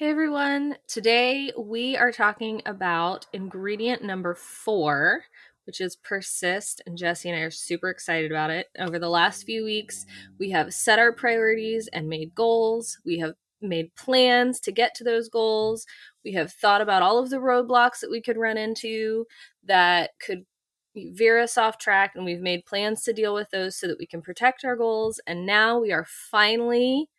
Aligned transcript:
Hey 0.00 0.08
everyone, 0.08 0.78
today 0.88 1.52
we 1.58 1.94
are 1.94 2.10
talking 2.10 2.62
about 2.64 3.26
ingredient 3.34 4.02
number 4.02 4.34
four, 4.34 5.24
which 5.66 5.78
is 5.78 5.96
persist. 5.96 6.80
And 6.86 6.96
Jessie 6.96 7.28
and 7.28 7.38
I 7.38 7.42
are 7.42 7.50
super 7.50 7.90
excited 7.90 8.30
about 8.30 8.48
it. 8.48 8.68
Over 8.78 8.98
the 8.98 9.10
last 9.10 9.44
few 9.44 9.62
weeks, 9.62 10.06
we 10.38 10.48
have 10.52 10.72
set 10.72 10.98
our 10.98 11.12
priorities 11.12 11.86
and 11.92 12.08
made 12.08 12.34
goals. 12.34 12.98
We 13.04 13.18
have 13.18 13.34
made 13.60 13.94
plans 13.94 14.58
to 14.60 14.72
get 14.72 14.94
to 14.94 15.04
those 15.04 15.28
goals. 15.28 15.84
We 16.24 16.32
have 16.32 16.50
thought 16.50 16.80
about 16.80 17.02
all 17.02 17.18
of 17.18 17.28
the 17.28 17.36
roadblocks 17.36 18.00
that 18.00 18.10
we 18.10 18.22
could 18.22 18.38
run 18.38 18.56
into 18.56 19.26
that 19.66 20.12
could 20.24 20.46
veer 20.96 21.38
us 21.38 21.58
off 21.58 21.76
track, 21.76 22.12
and 22.14 22.24
we've 22.24 22.40
made 22.40 22.64
plans 22.64 23.02
to 23.02 23.12
deal 23.12 23.34
with 23.34 23.50
those 23.50 23.76
so 23.76 23.86
that 23.86 23.98
we 23.98 24.06
can 24.06 24.22
protect 24.22 24.64
our 24.64 24.76
goals. 24.76 25.20
And 25.26 25.44
now 25.44 25.78
we 25.78 25.92
are 25.92 26.06
finally 26.30 27.10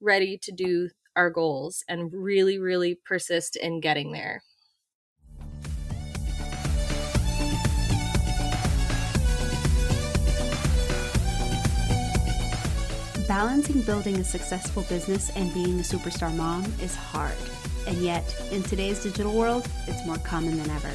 ready 0.00 0.36
to 0.38 0.50
do 0.50 0.88
our 1.16 1.30
goals 1.30 1.82
and 1.88 2.12
really, 2.12 2.58
really 2.58 2.94
persist 2.94 3.56
in 3.56 3.80
getting 3.80 4.12
there. 4.12 4.42
Balancing 13.26 13.80
building 13.80 14.16
a 14.18 14.24
successful 14.24 14.84
business 14.84 15.30
and 15.34 15.52
being 15.52 15.80
a 15.80 15.82
superstar 15.82 16.32
mom 16.34 16.64
is 16.80 16.94
hard. 16.94 17.34
And 17.88 17.98
yet, 17.98 18.24
in 18.52 18.62
today's 18.62 19.02
digital 19.02 19.36
world, 19.36 19.68
it's 19.86 20.06
more 20.06 20.18
common 20.18 20.56
than 20.56 20.70
ever. 20.70 20.92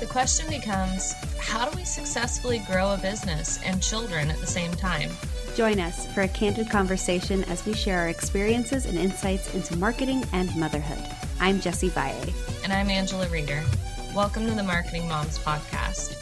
The 0.00 0.06
question 0.06 0.48
becomes 0.48 1.12
how 1.38 1.68
do 1.68 1.76
we 1.76 1.84
successfully 1.84 2.62
grow 2.70 2.94
a 2.94 2.98
business 2.98 3.60
and 3.64 3.82
children 3.82 4.30
at 4.30 4.38
the 4.38 4.46
same 4.46 4.72
time? 4.72 5.10
Join 5.54 5.78
us 5.78 6.12
for 6.12 6.22
a 6.22 6.28
candid 6.28 6.68
conversation 6.68 7.44
as 7.44 7.64
we 7.64 7.74
share 7.74 8.00
our 8.00 8.08
experiences 8.08 8.86
and 8.86 8.98
insights 8.98 9.54
into 9.54 9.76
marketing 9.76 10.24
and 10.32 10.54
motherhood. 10.56 10.98
I'm 11.38 11.60
Jessie 11.60 11.90
Valle. 11.90 12.34
And 12.64 12.72
I'm 12.72 12.90
Angela 12.90 13.28
Reeder. 13.28 13.62
Welcome 14.16 14.46
to 14.46 14.54
the 14.54 14.64
Marketing 14.64 15.06
Moms 15.06 15.38
Podcast. 15.38 16.20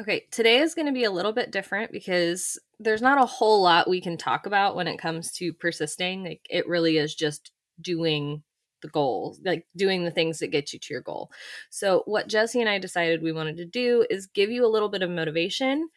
Okay, 0.00 0.26
today 0.32 0.58
is 0.58 0.74
going 0.74 0.86
to 0.86 0.92
be 0.92 1.04
a 1.04 1.12
little 1.12 1.32
bit 1.32 1.52
different 1.52 1.92
because 1.92 2.58
there's 2.80 3.02
not 3.02 3.22
a 3.22 3.26
whole 3.26 3.62
lot 3.62 3.88
we 3.88 4.00
can 4.00 4.16
talk 4.16 4.44
about 4.44 4.74
when 4.74 4.88
it 4.88 4.98
comes 4.98 5.30
to 5.34 5.52
persisting. 5.52 6.24
Like, 6.24 6.44
it 6.50 6.66
really 6.66 6.98
is 6.98 7.14
just 7.14 7.52
doing 7.80 8.42
the 8.80 8.88
goal, 8.88 9.36
like 9.44 9.66
doing 9.76 10.04
the 10.04 10.10
things 10.10 10.38
that 10.38 10.48
get 10.48 10.72
you 10.72 10.78
to 10.78 10.94
your 10.94 11.02
goal. 11.02 11.30
So, 11.70 12.02
what 12.06 12.28
Jessie 12.28 12.60
and 12.60 12.68
I 12.68 12.78
decided 12.78 13.22
we 13.22 13.32
wanted 13.32 13.56
to 13.58 13.64
do 13.64 14.06
is 14.10 14.26
give 14.26 14.50
you 14.50 14.64
a 14.64 14.68
little 14.68 14.88
bit 14.88 15.02
of 15.02 15.10
motivation 15.10 15.88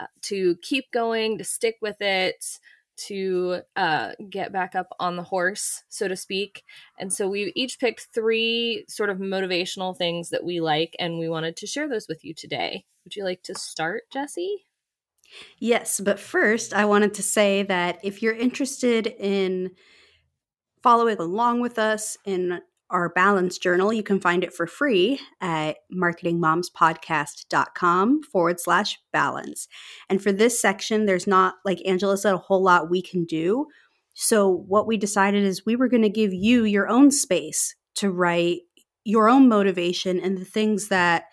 uh, 0.00 0.06
to 0.22 0.56
keep 0.62 0.90
going, 0.90 1.38
to 1.38 1.44
stick 1.44 1.76
with 1.80 2.00
it, 2.00 2.58
to 2.96 3.60
uh, 3.76 4.12
get 4.30 4.52
back 4.52 4.74
up 4.74 4.88
on 5.00 5.16
the 5.16 5.22
horse, 5.22 5.82
so 5.88 6.06
to 6.06 6.16
speak. 6.16 6.62
And 6.98 7.12
so, 7.12 7.28
we 7.28 7.52
each 7.54 7.78
picked 7.78 8.08
three 8.14 8.84
sort 8.88 9.10
of 9.10 9.18
motivational 9.18 9.96
things 9.96 10.30
that 10.30 10.44
we 10.44 10.60
like, 10.60 10.96
and 10.98 11.18
we 11.18 11.28
wanted 11.28 11.56
to 11.56 11.66
share 11.66 11.88
those 11.88 12.06
with 12.08 12.24
you 12.24 12.34
today. 12.34 12.84
Would 13.04 13.16
you 13.16 13.24
like 13.24 13.42
to 13.44 13.54
start, 13.54 14.04
Jessie? 14.12 14.66
Yes, 15.58 16.00
but 16.00 16.20
first, 16.20 16.72
I 16.72 16.84
wanted 16.84 17.14
to 17.14 17.22
say 17.22 17.62
that 17.64 17.98
if 18.02 18.22
you're 18.22 18.34
interested 18.34 19.06
in 19.06 19.72
following 20.84 21.18
along 21.18 21.60
with 21.62 21.78
us 21.78 22.18
in 22.26 22.60
our 22.90 23.08
balance 23.08 23.56
journal, 23.56 23.90
you 23.90 24.02
can 24.02 24.20
find 24.20 24.44
it 24.44 24.52
for 24.52 24.66
free 24.66 25.18
at 25.40 25.78
marketingmomspodcast.com 25.90 28.22
forward 28.24 28.60
slash 28.60 28.98
balance. 29.10 29.66
And 30.10 30.22
for 30.22 30.30
this 30.30 30.60
section, 30.60 31.06
there's 31.06 31.26
not, 31.26 31.54
like 31.64 31.80
Angela 31.86 32.18
said, 32.18 32.34
a 32.34 32.38
whole 32.38 32.62
lot 32.62 32.90
we 32.90 33.00
can 33.00 33.24
do. 33.24 33.68
So, 34.12 34.66
what 34.68 34.86
we 34.86 34.98
decided 34.98 35.42
is 35.42 35.64
we 35.64 35.74
were 35.74 35.88
going 35.88 36.02
to 36.02 36.10
give 36.10 36.34
you 36.34 36.64
your 36.64 36.90
own 36.90 37.10
space 37.10 37.74
to 37.94 38.10
write 38.10 38.60
your 39.04 39.30
own 39.30 39.48
motivation 39.48 40.20
and 40.20 40.36
the 40.36 40.44
things 40.44 40.88
that 40.88 41.24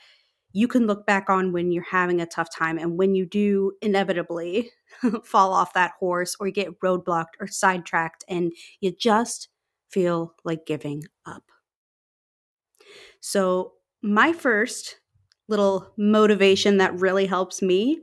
you 0.53 0.69
can 0.69 0.87
look 0.87 1.05
back 1.05 1.29
on 1.29 1.51
when 1.51 1.73
you're 1.73 1.83
having 1.83 2.21
a 2.21 2.25
tough 2.25 2.47
time 2.55 2.77
and 2.77 2.97
when 2.97 3.15
you 3.15 3.25
do 3.25 3.73
inevitably 3.81 4.71
fall 5.23 5.53
off 5.53 5.73
that 5.73 5.93
horse 5.99 6.35
or 6.39 6.47
you 6.47 6.53
get 6.53 6.79
roadblocked 6.79 7.35
or 7.39 7.47
sidetracked 7.47 8.23
and 8.27 8.53
you 8.79 8.91
just 8.91 9.49
feel 9.89 10.35
like 10.43 10.65
giving 10.65 11.03
up. 11.25 11.43
So, 13.19 13.73
my 14.03 14.33
first 14.33 14.97
little 15.47 15.93
motivation 15.97 16.77
that 16.77 16.99
really 16.99 17.27
helps 17.27 17.61
me 17.61 17.99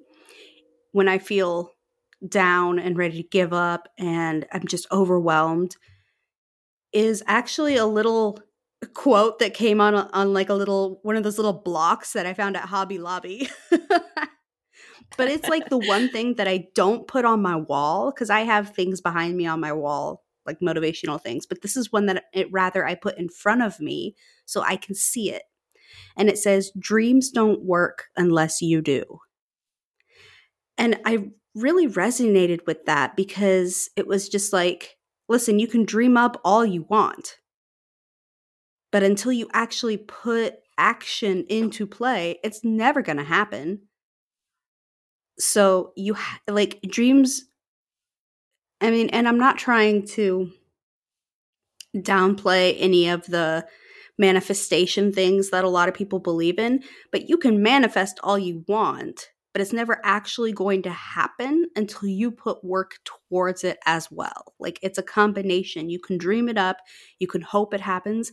when 0.93 1.09
I 1.09 1.19
feel 1.19 1.72
down 2.26 2.78
and 2.78 2.97
ready 2.97 3.22
to 3.22 3.28
give 3.28 3.53
up 3.53 3.88
and 3.99 4.47
I'm 4.53 4.66
just 4.66 4.87
overwhelmed 4.93 5.76
is 6.93 7.22
actually 7.26 7.76
a 7.76 7.87
little 7.87 8.41
quote 8.94 9.38
that 9.41 9.55
came 9.55 9.81
on 9.81 9.94
on 9.94 10.32
like 10.32 10.49
a 10.49 10.55
little 10.55 11.00
one 11.03 11.16
of 11.16 11.22
those 11.22 11.38
little 11.38 11.53
blocks 11.53 12.12
that 12.12 12.26
I 12.26 12.34
found 12.34 12.56
at 12.56 12.65
Hobby 12.65 12.99
Lobby. 12.99 13.49
but 15.16 15.28
it's 15.28 15.48
like 15.48 15.69
the 15.69 15.78
one 15.78 16.08
thing 16.10 16.34
that 16.34 16.48
I 16.48 16.69
don't 16.74 17.08
put 17.08 17.24
on 17.24 17.42
my 17.42 17.56
wall 17.56 18.10
because 18.10 18.30
I 18.30 18.41
have 18.41 18.70
things 18.70 19.00
behind 19.00 19.36
me 19.36 19.46
on 19.46 19.60
my 19.60 19.72
wall, 19.72 20.24
like 20.46 20.60
motivational 20.60 21.20
things. 21.20 21.46
But 21.46 21.62
this 21.62 21.76
is 21.76 21.92
one 21.92 22.06
that 22.06 22.24
it 22.32 22.48
rather 22.52 22.86
I 22.86 22.94
put 22.94 23.19
in 23.19 23.28
front 23.28 23.62
of 23.62 23.80
me 23.80 24.14
so 24.44 24.62
I 24.62 24.76
can 24.76 24.94
see 24.94 25.32
it. 25.32 25.42
And 26.16 26.28
it 26.28 26.38
says, 26.38 26.70
Dreams 26.78 27.30
don't 27.30 27.64
work 27.64 28.06
unless 28.16 28.60
you 28.60 28.80
do. 28.80 29.20
And 30.76 31.00
I 31.04 31.30
really 31.54 31.88
resonated 31.88 32.66
with 32.66 32.84
that 32.86 33.16
because 33.16 33.90
it 33.96 34.06
was 34.06 34.28
just 34.28 34.52
like, 34.52 34.96
listen, 35.28 35.58
you 35.58 35.66
can 35.66 35.84
dream 35.84 36.16
up 36.16 36.40
all 36.44 36.64
you 36.64 36.86
want. 36.88 37.38
But 38.90 39.02
until 39.02 39.32
you 39.32 39.48
actually 39.52 39.96
put 39.96 40.54
action 40.78 41.44
into 41.48 41.86
play, 41.86 42.38
it's 42.44 42.64
never 42.64 43.02
going 43.02 43.19
to 43.19 43.25
happen 43.25 43.82
so 45.38 45.93
you 45.97 46.15
ha- 46.15 46.41
like 46.49 46.81
dreams 46.82 47.44
i 48.81 48.91
mean 48.91 49.09
and 49.10 49.28
i'm 49.28 49.38
not 49.38 49.59
trying 49.59 50.04
to 50.06 50.50
downplay 51.97 52.76
any 52.78 53.09
of 53.09 53.25
the 53.26 53.66
manifestation 54.19 55.12
things 55.12 55.50
that 55.50 55.65
a 55.65 55.69
lot 55.69 55.88
of 55.88 55.94
people 55.94 56.19
believe 56.19 56.59
in 56.59 56.82
but 57.12 57.28
you 57.28 57.37
can 57.37 57.62
manifest 57.62 58.19
all 58.22 58.38
you 58.38 58.65
want 58.69 59.31
but 59.53 59.62
it's 59.62 59.72
never 59.72 60.00
actually 60.04 60.53
going 60.53 60.82
to 60.82 60.91
happen 60.91 61.65
until 61.75 62.09
you 62.09 62.31
put 62.31 62.62
work 62.62 62.99
towards 63.05 63.65
it 63.65 63.78
as 63.87 64.09
well. 64.10 64.53
Like 64.60 64.78
it's 64.82 64.99
a 64.99 65.03
combination. 65.03 65.88
You 65.91 65.99
can 65.99 66.19
dream 66.19 66.49
it 66.49 66.59
up 66.59 66.78
you 67.19 67.26
can 67.26 67.41
hope 67.41 67.72
it 67.75 67.81
happens 67.81 68.31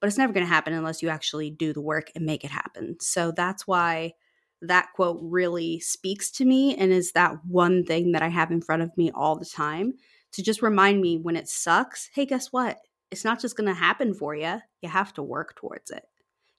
but 0.00 0.08
it's 0.08 0.18
never 0.18 0.32
going 0.32 0.44
to 0.44 0.52
happen 0.52 0.74
unless 0.74 1.02
you 1.02 1.08
actually 1.08 1.50
do 1.50 1.72
the 1.72 1.80
work 1.80 2.10
and 2.16 2.26
make 2.26 2.44
it 2.44 2.50
happen. 2.50 2.96
So 3.00 3.32
that's 3.32 3.66
why 3.66 4.14
that 4.62 4.88
quote 4.94 5.18
really 5.22 5.80
speaks 5.80 6.30
to 6.30 6.44
me 6.44 6.76
and 6.76 6.92
is 6.92 7.12
that 7.12 7.44
one 7.46 7.84
thing 7.84 8.12
that 8.12 8.22
I 8.22 8.28
have 8.28 8.50
in 8.50 8.62
front 8.62 8.82
of 8.82 8.96
me 8.96 9.10
all 9.14 9.36
the 9.36 9.44
time 9.44 9.94
to 10.32 10.42
just 10.42 10.62
remind 10.62 11.00
me 11.00 11.18
when 11.18 11.36
it 11.36 11.48
sucks 11.48 12.08
hey, 12.14 12.26
guess 12.26 12.52
what? 12.52 12.78
It's 13.10 13.24
not 13.24 13.40
just 13.40 13.56
going 13.56 13.68
to 13.68 13.74
happen 13.74 14.14
for 14.14 14.34
you. 14.34 14.60
You 14.80 14.88
have 14.88 15.12
to 15.14 15.22
work 15.22 15.54
towards 15.56 15.90
it. 15.90 16.04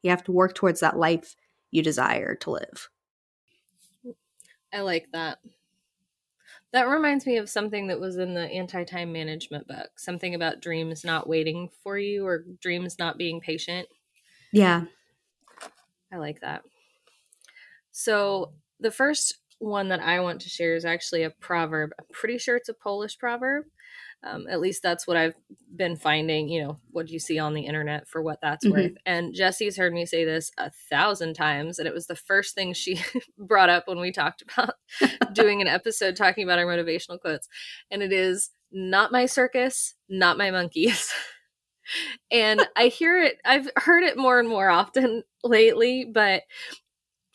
You 0.03 0.12
have 0.12 0.24
to 0.25 0.31
work 0.31 0.53
towards 0.53 0.81
that 0.81 0.97
life 0.97 1.36
you 1.72 1.81
desire 1.81 2.36
to 2.36 2.52
live. 2.52 2.90
I 4.72 4.81
like 4.81 5.08
that. 5.13 5.40
That 6.72 6.88
reminds 6.88 7.25
me 7.25 7.38
of 7.38 7.50
something 7.50 7.88
that 7.88 8.00
was 8.00 8.18
in 8.18 8.34
the 8.34 8.42
anti 8.42 8.84
time 8.84 9.12
management 9.12 9.68
book 9.68 9.92
something 9.97 10.36
about 10.36 10.62
dreams 10.62 11.06
not 11.06 11.30
waiting 11.30 11.69
for 11.84 11.97
you 11.97 12.25
or 12.25 12.46
dreams 12.62 12.97
not 13.00 13.18
being 13.18 13.40
patient. 13.40 13.88
Yeah. 14.52 14.86
I 16.12 16.18
like 16.18 16.42
that. 16.42 16.63
So 17.94 18.54
the 18.80 18.92
first 18.92 19.38
one 19.59 19.88
that 19.90 20.02
I 20.02 20.20
want 20.20 20.42
to 20.42 20.50
share 20.50 20.76
is 20.76 20.84
actually 20.84 21.24
a 21.24 21.30
proverb. 21.30 21.92
I'm 21.98 22.06
pretty 22.12 22.38
sure 22.38 22.58
it's 22.58 22.70
a 22.70 22.74
Polish 22.74 23.18
proverb. 23.18 23.66
Um, 24.26 24.48
at 24.50 24.62
least 24.62 24.81
that's 24.81 25.06
what 25.06 25.18
I've 25.18 25.36
been 25.75 25.98
finding, 25.98 26.48
you 26.48 26.63
know, 26.63 26.80
what 26.92 27.10
you 27.10 27.19
see 27.19 27.40
on 27.40 27.54
the 27.54 27.66
internet 27.66 28.07
for 28.07 28.22
what 28.22 28.40
that's 28.42 28.66
mm-hmm. 28.66 28.75
worth. 28.75 28.92
And 29.06 29.34
Jessie's 29.34 29.78
heard 29.78 29.94
me 29.94 30.06
say 30.06 30.24
this 30.24 30.50
a 30.57 30.72
thousand 30.90 31.34
times, 31.34 31.78
and 31.78 31.88
it 31.88 31.94
was 31.94 32.07
the 32.07 32.16
first 32.16 32.56
thing 32.56 32.74
she 32.74 33.01
brought 33.38 33.69
up 33.69 33.88
when 33.88 34.00
we 34.00 34.12
talked 34.12 34.42
about 34.44 34.75
doing 35.34 35.62
an 35.62 35.68
episode 35.68 36.16
talking 36.16 36.44
about 36.44 36.60
our 36.60 36.66
motivational 36.66 37.19
quotes. 37.19 37.50
And 37.92 38.01
it 38.01 38.13
is 38.13 38.51
not 38.72 39.12
my 39.12 39.25
circus, 39.25 39.94
not 40.07 40.38
my 40.38 40.51
monkeys. 40.51 41.13
and 42.31 42.66
I 42.78 42.88
hear 42.88 43.22
it, 43.22 43.40
I've 43.44 43.69
heard 43.75 44.04
it 44.04 44.18
more 44.18 44.40
and 44.40 44.48
more 44.48 44.69
often 44.69 45.24
lately, 45.44 46.06
but 46.06 46.44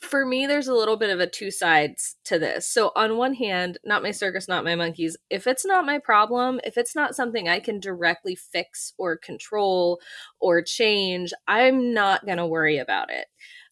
for 0.00 0.24
me, 0.24 0.46
there's 0.46 0.68
a 0.68 0.74
little 0.74 0.96
bit 0.96 1.10
of 1.10 1.18
a 1.18 1.26
two 1.26 1.50
sides 1.50 2.16
to 2.24 2.38
this. 2.38 2.66
So, 2.68 2.92
on 2.94 3.16
one 3.16 3.34
hand, 3.34 3.78
not 3.84 4.02
my 4.02 4.12
circus, 4.12 4.46
not 4.46 4.64
my 4.64 4.76
monkeys. 4.76 5.16
If 5.28 5.46
it's 5.46 5.66
not 5.66 5.86
my 5.86 5.98
problem, 5.98 6.60
if 6.64 6.78
it's 6.78 6.94
not 6.94 7.16
something 7.16 7.48
I 7.48 7.58
can 7.58 7.80
directly 7.80 8.36
fix 8.36 8.92
or 8.96 9.16
control 9.16 10.00
or 10.40 10.62
change, 10.62 11.32
I'm 11.48 11.92
not 11.92 12.24
going 12.24 12.38
to 12.38 12.46
worry 12.46 12.78
about 12.78 13.10
it. 13.10 13.26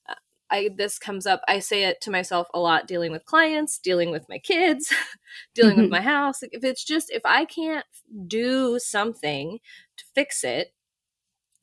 Uh, 0.09 0.15
I 0.51 0.71
this 0.77 0.99
comes 0.99 1.27
up. 1.27 1.43
I 1.47 1.61
say 1.61 1.85
it 1.85 2.01
to 2.03 2.11
myself 2.11 2.49
a 2.53 2.59
lot 2.59 2.89
dealing 2.89 3.13
with 3.13 3.25
clients, 3.25 3.79
dealing 3.79 4.11
with 4.11 4.29
my 4.29 4.39
kids, 4.39 4.93
dealing 5.55 5.75
mm-hmm. 5.75 5.83
with 5.83 5.91
my 5.91 6.01
house. 6.01 6.43
If 6.43 6.65
it's 6.65 6.85
just 6.85 7.11
if 7.11 7.23
I 7.25 7.45
can't 7.45 7.87
do 8.27 8.81
something 8.81 9.61
to 9.97 10.05
fix 10.13 10.43
it, 10.43 10.73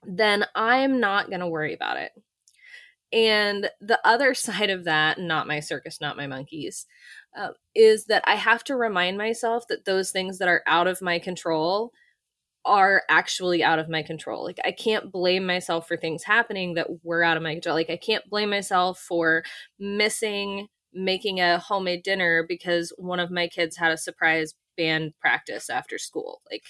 then 0.06 0.46
I'm 0.56 1.02
not 1.02 1.30
going 1.30 1.42
to 1.42 1.48
worry 1.48 1.74
about 1.74 1.98
it. 1.98 2.12
And 3.14 3.70
the 3.80 4.00
other 4.04 4.34
side 4.34 4.70
of 4.70 4.84
that, 4.86 5.20
not 5.20 5.48
my 5.48 5.60
circus, 5.60 6.02
not 6.02 6.18
my 6.18 6.28
monkeys, 6.28 6.86
uh, 7.38 7.50
is 7.76 8.06
that 8.06 8.24
I 8.26 8.36
have 8.36 8.64
to 8.66 8.76
remind 8.76 9.18
myself 9.18 9.68
that 9.70 9.86
those 9.86 10.12
things 10.12 10.40
that 10.40 10.48
are 10.48 10.64
out 10.68 10.88
of 10.88 11.02
my 11.02 11.20
control 11.20 11.94
are 12.66 13.04
actually 13.10 13.64
out 13.64 13.80
of 13.80 13.90
my 13.90 14.02
control. 14.04 14.44
Like 14.44 14.60
I 14.64 14.72
can't 14.72 15.12
blame 15.12 15.46
myself 15.46 15.88
for 15.88 15.98
things 15.98 16.24
happening 16.24 16.76
that 16.76 16.88
were 17.04 17.24
out 17.24 17.38
of 17.38 17.44
my 17.44 17.54
control. 17.54 17.76
Like 17.76 17.90
I 17.90 17.98
can't 17.98 18.28
blame 18.30 18.50
myself 18.50 19.00
for 19.00 19.44
missing 19.80 20.68
making 20.94 21.40
a 21.40 21.58
homemade 21.58 22.04
dinner 22.04 22.46
because 22.48 22.94
one 22.98 23.20
of 23.20 23.32
my 23.32 23.48
kids 23.48 23.76
had 23.76 23.92
a 23.92 23.98
surprise 23.98 24.54
band 24.78 25.14
practice 25.20 25.70
after 25.70 25.98
school. 25.98 26.42
Like 26.52 26.64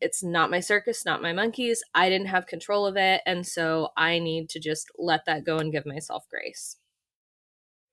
it's 0.00 0.22
not 0.22 0.50
my 0.50 0.60
circus, 0.60 1.04
not 1.04 1.22
my 1.22 1.32
monkeys. 1.32 1.82
I 1.94 2.08
didn't 2.08 2.28
have 2.28 2.46
control 2.46 2.86
of 2.86 2.96
it, 2.96 3.20
and 3.26 3.46
so 3.46 3.90
I 3.96 4.18
need 4.18 4.48
to 4.50 4.60
just 4.60 4.90
let 4.98 5.24
that 5.26 5.44
go 5.44 5.58
and 5.58 5.72
give 5.72 5.86
myself 5.86 6.26
grace. 6.30 6.76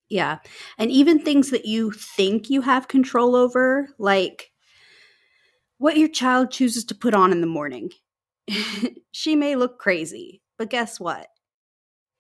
Yeah. 0.10 0.38
And 0.78 0.92
even 0.92 1.20
things 1.20 1.50
that 1.50 1.66
you 1.66 1.92
think 1.92 2.50
you 2.50 2.62
have 2.62 2.88
control 2.88 3.36
over, 3.36 3.90
like 3.98 4.52
what 5.78 5.98
your 5.98 6.08
child 6.08 6.52
chooses 6.52 6.86
to 6.86 6.96
put 6.96 7.14
on 7.14 7.32
in 7.32 7.42
the 7.42 7.48
morning. 7.48 7.90
she 9.12 9.36
may 9.36 9.56
look 9.56 9.80
crazy, 9.80 10.42
but 10.58 10.70
guess 10.70 11.00
what? 11.00 11.28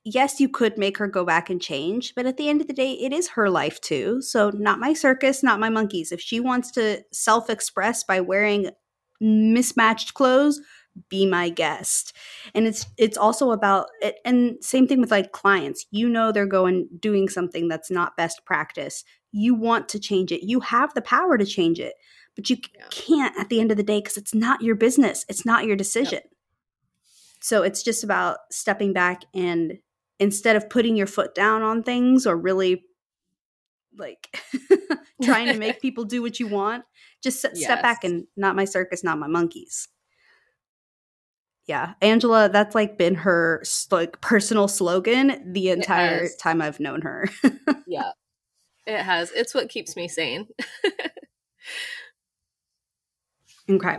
Yes, 0.03 0.39
you 0.39 0.49
could 0.49 0.77
make 0.77 0.97
her 0.99 1.07
go 1.07 1.25
back 1.25 1.49
and 1.49 1.59
change, 1.59 2.13
but 2.15 2.27
at 2.27 2.37
the 2.37 2.47
end 2.47 2.61
of 2.61 2.67
the 2.67 2.73
day, 2.73 2.91
it 2.91 3.11
is 3.11 3.29
her 3.29 3.49
life 3.49 3.81
too. 3.81 4.21
So, 4.21 4.51
not 4.51 4.79
my 4.79 4.93
circus, 4.93 5.41
not 5.41 5.59
my 5.59 5.69
monkeys. 5.69 6.11
If 6.11 6.21
she 6.21 6.39
wants 6.39 6.69
to 6.71 7.03
self 7.11 7.49
express 7.49 8.03
by 8.03 8.21
wearing 8.21 8.69
mismatched 9.19 10.13
clothes, 10.13 10.61
be 11.09 11.25
my 11.25 11.49
guest. 11.49 12.15
And 12.53 12.67
it's 12.67 12.85
it's 12.97 13.17
also 13.17 13.51
about 13.51 13.87
it 14.01 14.15
and 14.23 14.55
same 14.61 14.87
thing 14.87 15.01
with 15.01 15.11
like 15.11 15.31
clients. 15.31 15.85
You 15.91 16.09
know 16.09 16.31
they're 16.31 16.45
going 16.45 16.87
doing 16.99 17.27
something 17.29 17.67
that's 17.67 17.91
not 17.91 18.17
best 18.17 18.45
practice. 18.45 19.03
You 19.31 19.53
want 19.55 19.89
to 19.89 19.99
change 19.99 20.31
it. 20.31 20.43
You 20.43 20.61
have 20.61 20.93
the 20.93 21.01
power 21.01 21.37
to 21.37 21.45
change 21.45 21.79
it 21.79 21.95
but 22.35 22.49
you 22.49 22.57
yeah. 22.75 22.85
can't 22.91 23.37
at 23.39 23.49
the 23.49 23.59
end 23.59 23.71
of 23.71 23.77
the 23.77 23.83
day 23.83 23.99
because 23.99 24.17
it's 24.17 24.35
not 24.35 24.61
your 24.61 24.75
business. 24.75 25.25
It's 25.29 25.45
not 25.45 25.65
your 25.65 25.75
decision. 25.75 26.19
Yep. 26.23 26.31
so 27.39 27.63
it's 27.63 27.81
just 27.81 28.03
about 28.03 28.39
stepping 28.51 28.93
back 28.93 29.23
and 29.33 29.79
instead 30.19 30.55
of 30.55 30.69
putting 30.69 30.95
your 30.95 31.07
foot 31.07 31.33
down 31.33 31.61
on 31.61 31.83
things 31.83 32.25
or 32.27 32.37
really 32.37 32.85
like 33.97 34.41
trying 35.23 35.47
to 35.47 35.57
make 35.59 35.81
people 35.81 36.03
do 36.03 36.21
what 36.21 36.39
you 36.39 36.47
want 36.47 36.83
just 37.25 37.43
yes. 37.43 37.63
step 37.63 37.81
back 37.81 38.03
and 38.03 38.25
not 38.37 38.55
my 38.55 38.65
circus 38.65 39.03
not 39.03 39.19
my 39.19 39.27
monkeys. 39.27 39.87
Yeah 41.67 41.93
angela 42.01 42.47
that's 42.49 42.75
like 42.75 42.97
been 42.97 43.15
her 43.15 43.63
like 43.91 44.21
personal 44.21 44.67
slogan 44.67 45.51
the 45.51 45.69
entire 45.69 46.29
time 46.39 46.61
i've 46.61 46.79
known 46.79 47.01
her. 47.01 47.27
Yeah. 47.87 48.11
It 48.87 49.01
has. 49.01 49.31
It's 49.31 49.55
what 49.55 49.69
keeps 49.69 49.95
me 49.95 50.07
sane. 50.07 50.47
Okay. 53.69 53.97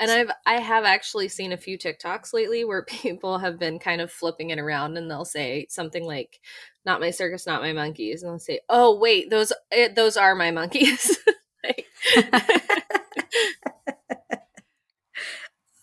And 0.00 0.10
I've 0.10 0.30
I 0.44 0.54
have 0.54 0.84
actually 0.84 1.28
seen 1.28 1.52
a 1.52 1.56
few 1.56 1.78
TikToks 1.78 2.32
lately 2.32 2.64
where 2.64 2.84
people 2.88 3.38
have 3.38 3.58
been 3.58 3.78
kind 3.78 4.00
of 4.00 4.10
flipping 4.10 4.50
it 4.50 4.58
around 4.58 4.96
and 4.96 5.10
they'll 5.10 5.24
say 5.24 5.66
something 5.68 6.04
like 6.04 6.40
not 6.84 7.00
my 7.00 7.10
circus, 7.10 7.46
not 7.46 7.62
my 7.62 7.72
monkeys. 7.72 8.22
And 8.22 8.32
they'll 8.32 8.38
say, 8.38 8.60
"Oh, 8.68 8.98
wait, 8.98 9.30
those 9.30 9.52
it, 9.70 9.94
those 9.94 10.16
are 10.16 10.34
my 10.34 10.50
monkeys." 10.50 11.16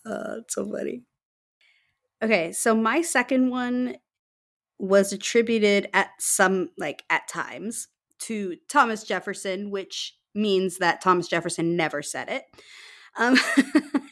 oh, 0.06 0.36
it's 0.38 0.54
so 0.54 0.70
funny. 0.70 1.02
Okay, 2.22 2.52
so 2.52 2.74
my 2.74 3.02
second 3.02 3.50
one 3.50 3.96
was 4.78 5.12
attributed 5.12 5.88
at 5.92 6.10
some 6.18 6.70
like 6.78 7.02
at 7.10 7.28
times 7.28 7.88
to 8.20 8.56
Thomas 8.68 9.04
Jefferson, 9.04 9.70
which 9.70 10.16
means 10.34 10.78
that 10.78 11.00
Thomas 11.00 11.28
Jefferson 11.28 11.76
never 11.76 12.02
said 12.02 12.28
it. 12.28 12.44
Um, 13.18 13.38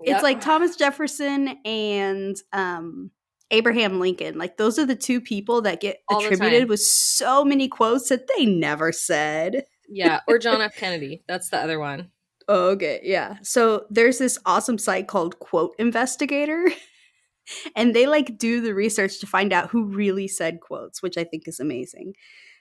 it's 0.00 0.22
like 0.22 0.40
Thomas 0.40 0.76
Jefferson 0.76 1.56
and 1.64 2.36
um, 2.52 3.10
Abraham 3.50 4.00
Lincoln. 4.00 4.38
Like 4.38 4.56
those 4.56 4.78
are 4.78 4.86
the 4.86 4.96
two 4.96 5.20
people 5.20 5.62
that 5.62 5.80
get 5.80 5.98
All 6.08 6.24
attributed 6.24 6.68
with 6.68 6.80
so 6.80 7.44
many 7.44 7.68
quotes 7.68 8.08
that 8.08 8.28
they 8.36 8.46
never 8.46 8.92
said. 8.92 9.64
Yeah, 9.92 10.20
or 10.26 10.38
John 10.38 10.60
F. 10.60 10.76
Kennedy. 10.76 11.22
That's 11.28 11.50
the 11.50 11.58
other 11.58 11.78
one. 11.78 12.10
Oh, 12.48 12.70
okay, 12.70 13.00
yeah. 13.02 13.36
So 13.42 13.86
there's 13.90 14.18
this 14.18 14.38
awesome 14.46 14.78
site 14.78 15.06
called 15.06 15.38
Quote 15.38 15.74
Investigator. 15.78 16.70
and 17.76 17.94
they 17.94 18.06
like 18.06 18.38
do 18.38 18.60
the 18.60 18.74
research 18.74 19.20
to 19.20 19.26
find 19.26 19.52
out 19.52 19.70
who 19.70 19.84
really 19.84 20.28
said 20.28 20.60
quotes, 20.60 21.02
which 21.02 21.18
I 21.18 21.24
think 21.24 21.46
is 21.46 21.60
amazing. 21.60 22.14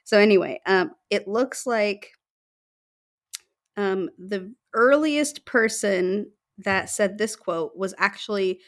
So 0.03 0.17
anyway, 0.17 0.59
um, 0.65 0.91
it 1.09 1.27
looks 1.27 1.65
like 1.65 2.11
um, 3.77 4.09
the 4.17 4.53
earliest 4.73 5.45
person 5.45 6.31
that 6.57 6.89
said 6.89 7.17
this 7.17 7.35
quote 7.35 7.75
was 7.75 7.93
actually 7.97 8.59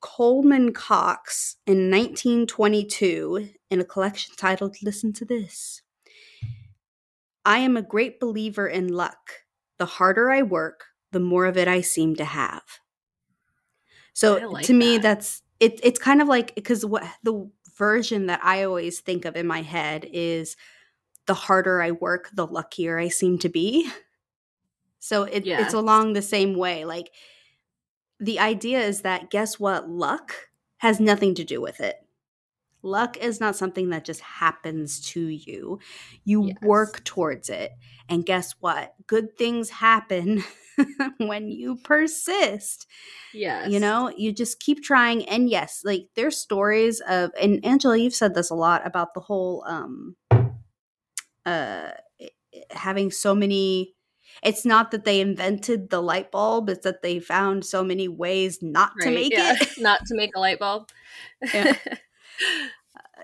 Coleman 0.00 0.72
Cox 0.72 1.56
in 1.66 1.90
1922 1.90 3.50
in 3.70 3.80
a 3.80 3.84
collection 3.84 4.34
titled 4.36 4.76
Listen 4.82 5.12
to 5.14 5.24
This. 5.24 5.82
I 7.44 7.58
am 7.58 7.76
a 7.76 7.82
great 7.82 8.20
believer 8.20 8.66
in 8.66 8.88
luck. 8.88 9.30
The 9.78 9.86
harder 9.86 10.30
I 10.30 10.42
work, 10.42 10.84
the 11.12 11.20
more 11.20 11.46
of 11.46 11.56
it 11.56 11.68
I 11.68 11.80
seem 11.80 12.16
to 12.16 12.24
have. 12.24 12.62
So 14.12 14.36
like 14.48 14.66
to 14.66 14.74
me, 14.74 14.96
that. 14.96 15.02
that's 15.02 15.42
it. 15.58 15.80
It's 15.82 15.98
kind 15.98 16.20
of 16.20 16.28
like 16.28 16.54
because 16.54 16.84
what 16.84 17.04
the 17.22 17.50
version 17.76 18.26
that 18.26 18.40
I 18.44 18.64
always 18.64 19.00
think 19.00 19.24
of 19.24 19.36
in 19.36 19.46
my 19.46 19.62
head 19.62 20.06
is 20.12 20.56
the 21.26 21.34
harder 21.34 21.80
I 21.80 21.92
work, 21.92 22.28
the 22.34 22.46
luckier 22.46 22.98
I 22.98 23.08
seem 23.08 23.38
to 23.38 23.48
be. 23.48 23.90
So 24.98 25.22
it, 25.22 25.46
yes. 25.46 25.62
it's 25.62 25.74
along 25.74 26.12
the 26.12 26.20
same 26.20 26.54
way. 26.54 26.84
Like 26.84 27.10
the 28.18 28.38
idea 28.38 28.80
is 28.80 29.00
that 29.00 29.30
guess 29.30 29.58
what? 29.58 29.88
Luck 29.88 30.34
has 30.78 31.00
nothing 31.00 31.34
to 31.36 31.44
do 31.44 31.60
with 31.60 31.80
it. 31.80 31.96
Luck 32.82 33.16
is 33.16 33.40
not 33.40 33.56
something 33.56 33.90
that 33.90 34.04
just 34.04 34.20
happens 34.20 35.00
to 35.10 35.20
you. 35.20 35.78
You 36.24 36.48
yes. 36.48 36.56
work 36.62 37.04
towards 37.04 37.48
it. 37.48 37.72
And 38.08 38.26
guess 38.26 38.54
what? 38.60 38.94
Good 39.06 39.36
things 39.36 39.70
happen 39.70 40.42
when 41.18 41.48
you 41.48 41.76
persist. 41.76 42.86
Yes. 43.32 43.70
You 43.70 43.80
know, 43.80 44.12
you 44.16 44.32
just 44.32 44.60
keep 44.60 44.82
trying. 44.82 45.28
And 45.28 45.48
yes, 45.48 45.82
like 45.84 46.08
there's 46.16 46.36
stories 46.36 47.00
of, 47.00 47.30
and 47.40 47.64
Angela, 47.64 47.96
you've 47.96 48.14
said 48.14 48.34
this 48.34 48.50
a 48.50 48.54
lot 48.54 48.86
about 48.86 49.14
the 49.14 49.20
whole, 49.20 49.64
um, 49.66 50.16
uh, 51.46 51.90
having 52.70 53.10
so 53.10 53.34
many 53.34 53.94
it's 54.42 54.64
not 54.64 54.90
that 54.90 55.04
they 55.04 55.20
invented 55.20 55.90
the 55.90 56.00
light 56.00 56.30
bulb 56.30 56.68
it's 56.68 56.84
that 56.84 57.02
they 57.02 57.18
found 57.18 57.64
so 57.64 57.82
many 57.82 58.08
ways 58.08 58.58
not 58.62 58.92
right, 58.98 59.04
to 59.04 59.14
make 59.14 59.32
yeah. 59.32 59.54
it 59.60 59.68
not 59.78 60.00
to 60.06 60.14
make 60.14 60.34
a 60.36 60.40
light 60.40 60.58
bulb 60.58 60.88
yeah. 61.52 61.76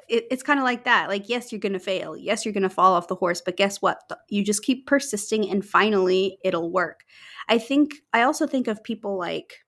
it, 0.08 0.24
it's 0.30 0.42
kind 0.42 0.58
of 0.58 0.64
like 0.64 0.84
that 0.84 1.08
like 1.08 1.28
yes 1.28 1.50
you're 1.50 1.60
gonna 1.60 1.78
fail 1.78 2.16
yes 2.16 2.44
you're 2.44 2.54
gonna 2.54 2.68
fall 2.68 2.94
off 2.94 3.08
the 3.08 3.14
horse 3.14 3.40
but 3.40 3.56
guess 3.56 3.80
what 3.82 3.98
you 4.28 4.44
just 4.44 4.62
keep 4.62 4.86
persisting 4.86 5.48
and 5.50 5.64
finally 5.64 6.38
it'll 6.44 6.70
work 6.70 7.00
i 7.48 7.58
think 7.58 7.94
i 8.12 8.22
also 8.22 8.46
think 8.46 8.68
of 8.68 8.82
people 8.84 9.16
like 9.16 9.64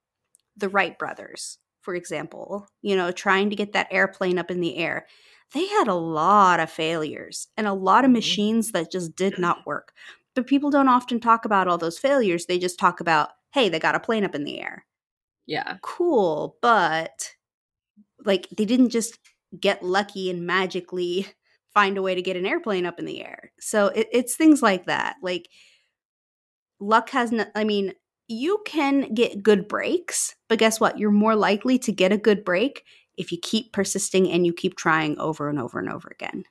the 0.56 0.68
wright 0.68 0.98
brothers 0.98 1.58
for 1.80 1.94
example 1.94 2.68
you 2.82 2.94
know 2.94 3.10
trying 3.10 3.50
to 3.50 3.56
get 3.56 3.72
that 3.72 3.88
airplane 3.90 4.38
up 4.38 4.50
in 4.50 4.60
the 4.60 4.76
air 4.76 5.06
they 5.54 5.66
had 5.66 5.88
a 5.88 5.94
lot 5.94 6.60
of 6.60 6.70
failures 6.70 7.48
and 7.56 7.66
a 7.66 7.72
lot 7.72 8.04
of 8.04 8.08
mm-hmm. 8.08 8.14
machines 8.14 8.72
that 8.72 8.92
just 8.92 9.16
did 9.16 9.38
not 9.38 9.66
work 9.66 9.92
but 10.38 10.46
people 10.46 10.70
don't 10.70 10.86
often 10.86 11.18
talk 11.18 11.44
about 11.44 11.66
all 11.66 11.78
those 11.78 11.98
failures. 11.98 12.46
They 12.46 12.60
just 12.60 12.78
talk 12.78 13.00
about, 13.00 13.30
hey, 13.50 13.68
they 13.68 13.80
got 13.80 13.96
a 13.96 14.00
plane 14.00 14.22
up 14.22 14.36
in 14.36 14.44
the 14.44 14.60
air. 14.60 14.86
Yeah. 15.46 15.78
Cool. 15.82 16.56
But 16.62 17.34
like 18.24 18.48
they 18.56 18.64
didn't 18.64 18.90
just 18.90 19.18
get 19.58 19.82
lucky 19.82 20.30
and 20.30 20.46
magically 20.46 21.26
find 21.74 21.96
a 21.96 22.02
way 22.02 22.14
to 22.14 22.22
get 22.22 22.36
an 22.36 22.46
airplane 22.46 22.86
up 22.86 22.98
in 22.98 23.04
the 23.04 23.22
air. 23.22 23.52
So 23.60 23.88
it, 23.88 24.08
it's 24.12 24.36
things 24.36 24.62
like 24.62 24.86
that. 24.86 25.16
Like 25.22 25.48
luck 26.80 27.10
has 27.10 27.32
I 27.54 27.64
mean, 27.64 27.92
you 28.28 28.62
can 28.66 29.14
get 29.14 29.42
good 29.42 29.68
breaks, 29.68 30.34
but 30.48 30.58
guess 30.58 30.80
what? 30.80 30.98
You're 30.98 31.10
more 31.10 31.36
likely 31.36 31.78
to 31.80 31.92
get 31.92 32.12
a 32.12 32.18
good 32.18 32.44
break 32.44 32.84
if 33.16 33.32
you 33.32 33.38
keep 33.42 33.72
persisting 33.72 34.30
and 34.30 34.46
you 34.46 34.52
keep 34.52 34.76
trying 34.76 35.18
over 35.18 35.48
and 35.48 35.58
over 35.58 35.78
and 35.78 35.90
over 35.90 36.08
again. 36.08 36.44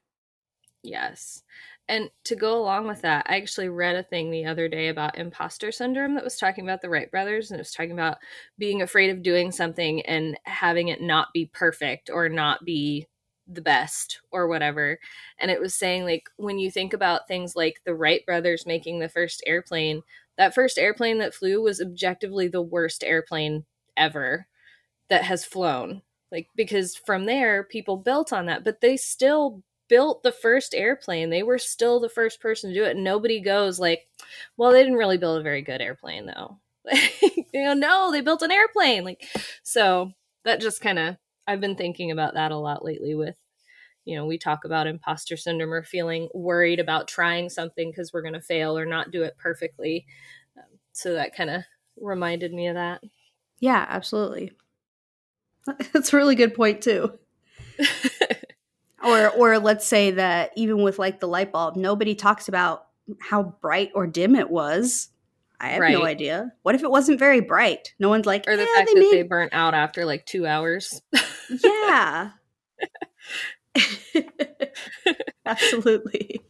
Yes. 0.83 1.43
And 1.89 2.09
to 2.25 2.35
go 2.35 2.57
along 2.57 2.87
with 2.87 3.01
that, 3.01 3.25
I 3.29 3.37
actually 3.37 3.69
read 3.69 3.95
a 3.95 4.03
thing 4.03 4.29
the 4.29 4.45
other 4.45 4.67
day 4.67 4.89
about 4.89 5.17
imposter 5.17 5.71
syndrome 5.71 6.15
that 6.15 6.23
was 6.23 6.37
talking 6.37 6.65
about 6.65 6.81
the 6.81 6.89
Wright 6.89 7.09
brothers 7.09 7.49
and 7.49 7.57
it 7.57 7.61
was 7.61 7.71
talking 7.71 7.93
about 7.93 8.17
being 8.57 8.81
afraid 8.81 9.09
of 9.09 9.23
doing 9.23 9.51
something 9.51 10.01
and 10.01 10.37
having 10.43 10.89
it 10.89 11.01
not 11.01 11.31
be 11.33 11.45
perfect 11.53 12.09
or 12.09 12.27
not 12.27 12.65
be 12.65 13.07
the 13.47 13.61
best 13.61 14.19
or 14.31 14.47
whatever. 14.47 14.99
And 15.39 15.49
it 15.49 15.61
was 15.61 15.73
saying, 15.73 16.03
like, 16.03 16.29
when 16.35 16.59
you 16.59 16.69
think 16.69 16.93
about 16.93 17.27
things 17.27 17.55
like 17.55 17.81
the 17.85 17.95
Wright 17.95 18.25
brothers 18.25 18.65
making 18.65 18.99
the 18.99 19.07
first 19.07 19.41
airplane, 19.47 20.01
that 20.37 20.53
first 20.53 20.77
airplane 20.77 21.19
that 21.19 21.33
flew 21.33 21.61
was 21.61 21.81
objectively 21.81 22.49
the 22.49 22.61
worst 22.61 23.03
airplane 23.03 23.65
ever 23.95 24.47
that 25.09 25.23
has 25.23 25.45
flown. 25.45 26.01
Like, 26.31 26.49
because 26.55 26.95
from 26.95 27.25
there, 27.25 27.63
people 27.63 27.95
built 27.95 28.33
on 28.33 28.47
that, 28.47 28.65
but 28.65 28.81
they 28.81 28.97
still 28.97 29.63
built 29.89 30.23
the 30.23 30.31
first 30.31 30.73
airplane. 30.73 31.29
They 31.29 31.43
were 31.43 31.57
still 31.57 31.99
the 31.99 32.09
first 32.09 32.41
person 32.41 32.69
to 32.69 32.75
do 32.75 32.85
it. 32.85 32.97
Nobody 32.97 33.39
goes, 33.41 33.79
like, 33.79 34.07
well, 34.57 34.71
they 34.71 34.83
didn't 34.83 34.97
really 34.97 35.17
build 35.17 35.39
a 35.39 35.43
very 35.43 35.61
good 35.61 35.81
airplane, 35.81 36.25
though. 36.25 36.59
you 36.91 37.63
know, 37.63 37.73
no, 37.73 38.11
they 38.11 38.21
built 38.21 38.41
an 38.41 38.51
airplane. 38.51 39.03
Like, 39.03 39.23
so 39.63 40.11
that 40.43 40.61
just 40.61 40.81
kind 40.81 40.99
of, 40.99 41.17
I've 41.47 41.61
been 41.61 41.75
thinking 41.75 42.11
about 42.11 42.33
that 42.35 42.51
a 42.51 42.57
lot 42.57 42.83
lately 42.83 43.15
with 43.15 43.37
you 44.07 44.15
know, 44.15 44.25
we 44.25 44.37
talk 44.37 44.63
about 44.63 44.87
imposter 44.87 45.35
syndrome 45.35 45.73
or 45.73 45.83
feeling 45.83 46.29
worried 46.33 46.79
about 46.79 47.09
trying 47.09 47.49
something 47.49 47.91
because 47.91 48.13
we're 48.13 48.21
going 48.21 48.33
to 48.35 48.41
fail 48.41 48.77
or 48.77 48.85
not 48.85 49.11
do 49.11 49.23
it 49.23 49.37
perfectly. 49.37 50.05
Um, 50.57 50.63
so 50.93 51.13
that 51.15 51.35
kind 51.35 51.49
of 51.49 51.63
reminded 51.99 52.53
me 52.53 52.67
of 52.67 52.75
that. 52.75 53.03
Yeah, 53.59 53.85
absolutely. 53.89 54.53
That's 55.91 56.13
a 56.13 56.15
really 56.15 56.35
good 56.35 56.53
point 56.53 56.81
too. 56.81 57.19
or 59.03 59.29
or 59.29 59.59
let's 59.59 59.85
say 59.85 60.11
that 60.11 60.51
even 60.55 60.81
with 60.83 60.99
like 60.99 61.19
the 61.19 61.27
light 61.27 61.51
bulb, 61.51 61.75
nobody 61.75 62.15
talks 62.15 62.47
about 62.47 62.85
how 63.19 63.55
bright 63.61 63.91
or 63.95 64.07
dim 64.07 64.35
it 64.35 64.49
was. 64.49 65.09
I 65.59 65.69
have 65.69 65.81
right. 65.81 65.93
no 65.93 66.05
idea. 66.05 66.53
What 66.61 66.75
if 66.75 66.83
it 66.83 66.91
wasn't 66.91 67.17
very 67.17 67.39
bright? 67.39 67.95
No 67.99 68.09
one's 68.09 68.27
like, 68.27 68.45
or 68.47 68.55
the 68.55 68.65
fact 68.75 68.87
they 68.87 68.93
that 68.93 68.99
made... 68.99 69.11
they 69.11 69.23
burnt 69.23 69.53
out 69.53 69.73
after 69.73 70.05
like 70.05 70.25
two 70.25 70.45
hours. 70.45 71.01
yeah, 71.63 72.31
Absolutely. 75.45 76.41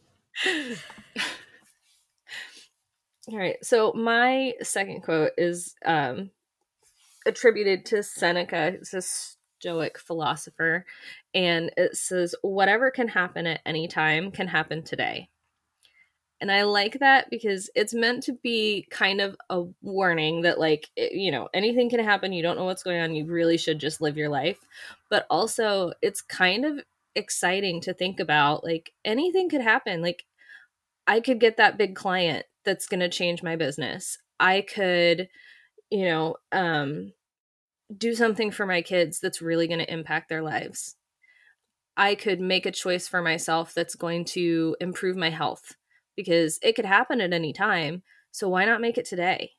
All 3.28 3.38
right. 3.38 3.56
So 3.62 3.92
my 3.92 4.54
second 4.62 5.02
quote 5.02 5.32
is 5.36 5.74
um, 5.84 6.30
attributed 7.26 7.84
to 7.86 8.02
Seneca. 8.02 8.74
It's 8.80 8.94
a 8.94 9.02
Stoic 9.60 9.98
philosopher, 9.98 10.86
and 11.34 11.70
it 11.76 11.96
says, 11.96 12.34
"Whatever 12.42 12.90
can 12.90 13.08
happen 13.08 13.46
at 13.46 13.60
any 13.66 13.88
time 13.88 14.30
can 14.30 14.48
happen 14.48 14.82
today." 14.82 15.28
And 16.40 16.52
I 16.52 16.62
like 16.62 17.00
that 17.00 17.30
because 17.30 17.68
it's 17.74 17.92
meant 17.94 18.22
to 18.24 18.32
be 18.32 18.86
kind 18.90 19.20
of 19.20 19.36
a 19.50 19.64
warning 19.82 20.42
that, 20.42 20.60
like, 20.60 20.88
it, 20.94 21.12
you 21.12 21.32
know, 21.32 21.48
anything 21.52 21.90
can 21.90 21.98
happen. 21.98 22.32
You 22.32 22.42
don't 22.42 22.56
know 22.56 22.64
what's 22.64 22.84
going 22.84 23.00
on. 23.00 23.14
You 23.14 23.24
really 23.26 23.56
should 23.58 23.80
just 23.80 24.00
live 24.00 24.16
your 24.16 24.28
life. 24.28 24.58
But 25.10 25.26
also, 25.30 25.92
it's 26.00 26.22
kind 26.22 26.64
of 26.64 26.78
exciting 27.16 27.80
to 27.82 27.92
think 27.92 28.20
about. 28.20 28.62
Like 28.64 28.92
anything 29.04 29.48
could 29.48 29.62
happen. 29.62 30.00
Like 30.02 30.24
I 31.06 31.20
could 31.20 31.40
get 31.40 31.56
that 31.58 31.78
big 31.78 31.96
client 31.96 32.46
that's 32.64 32.86
going 32.86 33.00
to 33.00 33.08
change 33.08 33.42
my 33.42 33.56
business. 33.56 34.18
I 34.40 34.62
could, 34.62 35.28
you 35.90 36.04
know, 36.04 36.36
um 36.52 37.12
do 37.96 38.14
something 38.14 38.50
for 38.50 38.66
my 38.66 38.82
kids 38.82 39.20
that's 39.20 39.42
really 39.42 39.66
going 39.66 39.80
to 39.80 39.92
impact 39.92 40.28
their 40.28 40.42
lives. 40.42 40.96
I 41.96 42.14
could 42.14 42.40
make 42.40 42.66
a 42.66 42.70
choice 42.70 43.08
for 43.08 43.22
myself 43.22 43.74
that's 43.74 43.94
going 43.94 44.24
to 44.26 44.76
improve 44.80 45.16
my 45.16 45.30
health 45.30 45.74
because 46.16 46.58
it 46.62 46.74
could 46.74 46.84
happen 46.84 47.20
at 47.20 47.32
any 47.32 47.52
time. 47.52 48.02
So 48.30 48.48
why 48.48 48.64
not 48.64 48.80
make 48.80 48.98
it 48.98 49.06
today? 49.06 49.52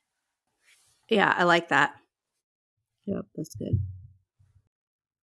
Yeah, 1.10 1.34
I 1.36 1.44
like 1.44 1.70
that. 1.70 1.94
Yep, 3.06 3.26
that's 3.36 3.56
good. 3.56 3.80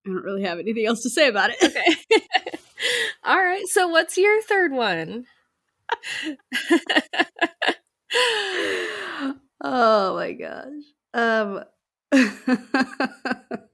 I 0.04 0.10
don't 0.10 0.24
really 0.24 0.44
have 0.44 0.58
anything 0.58 0.86
else 0.86 1.02
to 1.02 1.10
say 1.10 1.28
about 1.28 1.50
it. 1.50 1.56
Okay. 1.62 2.20
All 3.24 3.36
right. 3.36 3.66
So 3.68 3.88
what's 3.88 4.16
your 4.16 4.42
third 4.42 4.72
one? 4.72 5.26
oh 9.62 10.14
my 10.14 10.32
gosh. 10.32 10.82
Um 11.14 11.64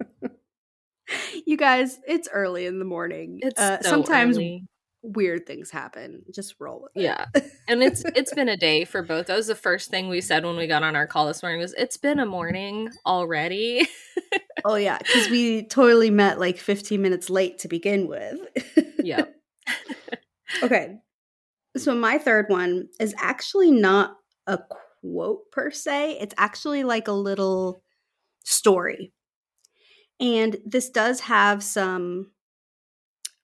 You 1.46 1.56
guys, 1.56 1.98
it's 2.06 2.28
early 2.32 2.66
in 2.66 2.78
the 2.78 2.84
morning. 2.84 3.40
It's 3.42 3.60
uh, 3.60 3.80
so 3.82 3.90
sometimes 3.90 4.36
early. 4.36 4.64
weird 5.02 5.46
things 5.46 5.70
happen. 5.70 6.22
Just 6.34 6.54
roll 6.58 6.82
with 6.82 6.92
it. 6.94 7.02
Yeah. 7.02 7.26
and 7.68 7.82
it's 7.82 8.04
it's 8.16 8.32
been 8.32 8.48
a 8.48 8.56
day 8.56 8.84
for 8.84 9.02
both. 9.02 9.26
That 9.26 9.36
was 9.36 9.48
the 9.48 9.54
first 9.54 9.90
thing 9.90 10.08
we 10.08 10.20
said 10.20 10.44
when 10.44 10.56
we 10.56 10.66
got 10.66 10.82
on 10.82 10.96
our 10.96 11.06
call 11.06 11.26
this 11.26 11.42
morning 11.42 11.60
was 11.60 11.74
it's 11.74 11.96
been 11.96 12.18
a 12.18 12.26
morning 12.26 12.90
already. 13.04 13.86
oh 14.64 14.76
yeah, 14.76 14.98
because 14.98 15.28
we 15.28 15.66
totally 15.66 16.10
met 16.10 16.40
like 16.40 16.58
15 16.58 17.00
minutes 17.00 17.28
late 17.28 17.58
to 17.60 17.68
begin 17.68 18.08
with. 18.08 18.38
yeah. 19.02 19.24
okay. 20.62 20.98
So 21.76 21.94
my 21.94 22.18
third 22.18 22.46
one 22.48 22.88
is 23.00 23.14
actually 23.18 23.70
not 23.70 24.16
a 24.46 24.58
quote 25.00 25.50
per 25.50 25.70
se. 25.70 26.18
It's 26.20 26.34
actually 26.38 26.84
like 26.84 27.08
a 27.08 27.12
little 27.12 27.82
story. 28.44 29.12
And 30.20 30.56
this 30.64 30.90
does 30.90 31.20
have 31.20 31.62
some 31.62 32.30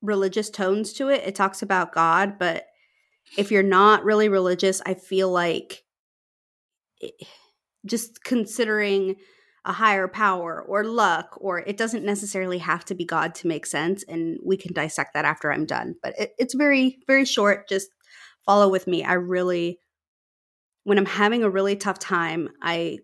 religious 0.00 0.50
tones 0.50 0.92
to 0.94 1.08
it. 1.08 1.22
It 1.26 1.34
talks 1.34 1.62
about 1.62 1.92
God, 1.92 2.38
but 2.38 2.66
if 3.36 3.50
you're 3.50 3.62
not 3.62 4.04
really 4.04 4.28
religious, 4.28 4.80
I 4.86 4.94
feel 4.94 5.30
like 5.30 5.84
it, 7.00 7.14
just 7.84 8.22
considering 8.24 9.16
a 9.64 9.72
higher 9.72 10.08
power 10.08 10.62
or 10.62 10.84
luck 10.84 11.36
or 11.40 11.58
it 11.60 11.76
doesn't 11.76 12.04
necessarily 12.04 12.58
have 12.58 12.84
to 12.84 12.94
be 12.94 13.04
god 13.04 13.34
to 13.34 13.46
make 13.46 13.66
sense 13.66 14.02
and 14.08 14.38
we 14.44 14.56
can 14.56 14.72
dissect 14.72 15.12
that 15.14 15.24
after 15.24 15.52
i'm 15.52 15.66
done 15.66 15.94
but 16.02 16.18
it, 16.18 16.32
it's 16.38 16.54
very 16.54 16.98
very 17.06 17.24
short 17.24 17.68
just 17.68 17.90
follow 18.46 18.68
with 18.68 18.86
me 18.86 19.04
i 19.04 19.12
really 19.12 19.78
when 20.84 20.96
i'm 20.96 21.06
having 21.06 21.42
a 21.42 21.50
really 21.50 21.76
tough 21.76 21.98
time 21.98 22.48
i 22.62 22.98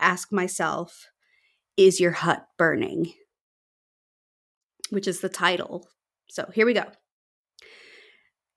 ask 0.00 0.32
myself 0.32 1.06
is 1.76 2.00
your 2.00 2.12
hut 2.12 2.46
burning 2.58 3.12
which 4.90 5.06
is 5.06 5.20
the 5.20 5.28
title 5.28 5.88
so 6.28 6.50
here 6.54 6.66
we 6.66 6.74
go 6.74 6.84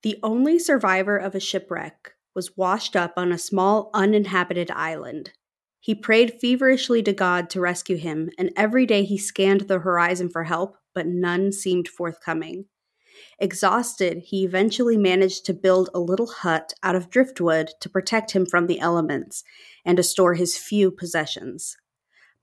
the 0.03 0.17
only 0.22 0.60
survivor 0.60 1.17
of 1.17 1.34
a 1.34 1.39
shipwreck 1.39 2.13
was 2.36 2.57
washed 2.57 2.95
up 2.95 3.13
on 3.17 3.31
a 3.31 3.38
small 3.38 3.89
uninhabited 3.93 4.69
island 4.72 5.31
he 5.86 5.93
prayed 5.93 6.39
feverishly 6.41 7.03
to 7.03 7.13
God 7.13 7.48
to 7.51 7.62
rescue 7.62 7.98
him, 7.98 8.31
and 8.39 8.51
every 8.55 8.88
day 8.88 9.03
he 9.03 9.19
scanned 9.19 9.67
the 9.67 9.77
horizon 9.77 10.29
for 10.29 10.45
help, 10.45 10.77
but 10.95 11.05
none 11.05 11.51
seemed 11.51 11.88
forthcoming. 11.88 12.65
Exhausted, 13.38 14.17
he 14.25 14.43
eventually 14.43 14.98
managed 14.98 15.45
to 15.45 15.53
build 15.53 15.91
a 15.93 16.00
little 16.00 16.25
hut 16.25 16.74
out 16.81 16.95
of 16.95 17.12
driftwood 17.12 17.69
to 17.81 17.88
protect 17.88 18.31
him 18.31 18.48
from 18.48 18.65
the 18.65 18.79
elements 18.79 19.43
and 19.86 19.98
to 19.98 20.01
store 20.01 20.34
his 20.34 20.57
few 20.57 20.89
possessions. 20.89 21.77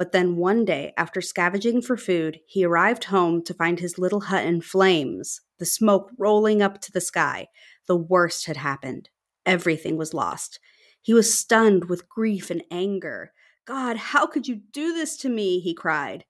But 0.02 0.10
then 0.10 0.34
one 0.34 0.64
day, 0.64 0.92
after 0.96 1.20
scavenging 1.20 1.80
for 1.80 1.96
food, 1.96 2.40
he 2.48 2.64
arrived 2.64 3.04
home 3.04 3.40
to 3.44 3.54
find 3.54 3.78
his 3.78 4.00
little 4.00 4.22
hut 4.22 4.44
in 4.44 4.60
flames, 4.60 5.40
the 5.60 5.64
smoke 5.64 6.10
rolling 6.18 6.60
up 6.60 6.80
to 6.80 6.90
the 6.90 7.00
sky. 7.00 7.46
The 7.86 7.94
worst 7.94 8.46
had 8.46 8.56
happened. 8.56 9.10
Everything 9.46 9.96
was 9.96 10.12
lost. 10.12 10.58
He 11.00 11.14
was 11.14 11.38
stunned 11.38 11.84
with 11.84 12.08
grief 12.08 12.50
and 12.50 12.64
anger. 12.68 13.30
God, 13.64 13.96
how 13.96 14.26
could 14.26 14.48
you 14.48 14.62
do 14.72 14.92
this 14.92 15.16
to 15.18 15.28
me? 15.28 15.60
he 15.60 15.72
cried. 15.72 16.24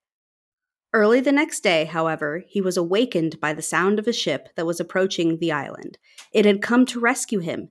Early 0.93 1.21
the 1.21 1.33
next 1.33 1.61
day, 1.61 1.87
however, 1.87 2.45
he 2.47 2.61
was 2.61 2.76
awakened 2.76 3.41
by 3.41 3.55
the 3.55 3.62
sound 3.62 3.99
of 3.99 4.07
a 4.07 4.12
ship 4.12 4.50
that 4.55 4.67
was 4.67 4.81
approaching 4.81 5.38
the 5.38 5.52
island. 5.52 5.97
It 6.31 6.45
had 6.45 6.61
come 6.61 6.85
to 6.85 7.00
rescue 7.00 7.38
him. 7.38 7.71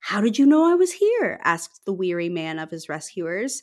How 0.00 0.20
did 0.20 0.40
you 0.40 0.44
know 0.44 0.64
I 0.68 0.74
was 0.74 0.94
here? 0.94 1.38
asked 1.44 1.84
the 1.84 1.92
weary 1.92 2.28
man 2.28 2.58
of 2.58 2.72
his 2.72 2.88
rescuers. 2.88 3.62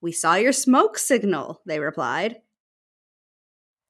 We 0.00 0.12
saw 0.12 0.34
your 0.34 0.52
smoke 0.52 0.96
signal, 0.96 1.60
they 1.66 1.80
replied. 1.80 2.36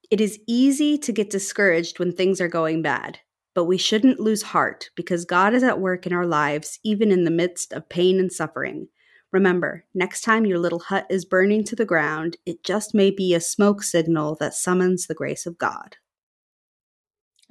It 0.09 0.19
is 0.19 0.39
easy 0.47 0.97
to 0.97 1.11
get 1.11 1.29
discouraged 1.29 1.99
when 1.99 2.11
things 2.11 2.41
are 2.41 2.47
going 2.47 2.81
bad. 2.81 3.19
But 3.53 3.65
we 3.65 3.77
shouldn't 3.77 4.19
lose 4.19 4.41
heart 4.41 4.89
because 4.95 5.25
God 5.25 5.53
is 5.53 5.63
at 5.63 5.79
work 5.79 6.07
in 6.07 6.13
our 6.13 6.25
lives, 6.25 6.79
even 6.83 7.11
in 7.11 7.25
the 7.25 7.31
midst 7.31 7.73
of 7.73 7.89
pain 7.89 8.19
and 8.19 8.31
suffering. 8.31 8.87
Remember, 9.31 9.85
next 9.93 10.21
time 10.21 10.45
your 10.45 10.57
little 10.57 10.79
hut 10.79 11.05
is 11.09 11.25
burning 11.25 11.63
to 11.65 11.75
the 11.75 11.85
ground, 11.85 12.37
it 12.45 12.63
just 12.63 12.95
may 12.95 13.11
be 13.11 13.33
a 13.33 13.41
smoke 13.41 13.83
signal 13.83 14.35
that 14.39 14.55
summons 14.55 15.05
the 15.05 15.13
grace 15.13 15.45
of 15.45 15.57
God. 15.57 15.97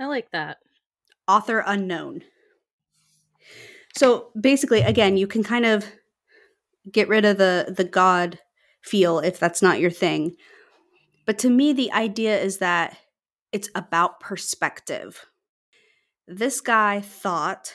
I 0.00 0.06
like 0.06 0.30
that. 0.32 0.58
Author 1.28 1.62
unknown. 1.64 2.22
So 3.96 4.30
basically, 4.40 4.80
again, 4.80 5.16
you 5.16 5.26
can 5.26 5.44
kind 5.44 5.66
of 5.66 5.84
get 6.90 7.08
rid 7.08 7.24
of 7.24 7.38
the 7.38 7.74
the 7.76 7.84
God 7.84 8.38
feel 8.88 9.18
if 9.18 9.38
that's 9.38 9.62
not 9.62 9.80
your 9.80 9.90
thing. 9.90 10.36
But 11.26 11.38
to 11.40 11.50
me, 11.50 11.72
the 11.72 11.92
idea 11.92 12.40
is 12.40 12.58
that 12.58 12.96
it's 13.52 13.68
about 13.74 14.20
perspective. 14.20 15.26
This 16.26 16.60
guy 16.60 17.00
thought 17.00 17.74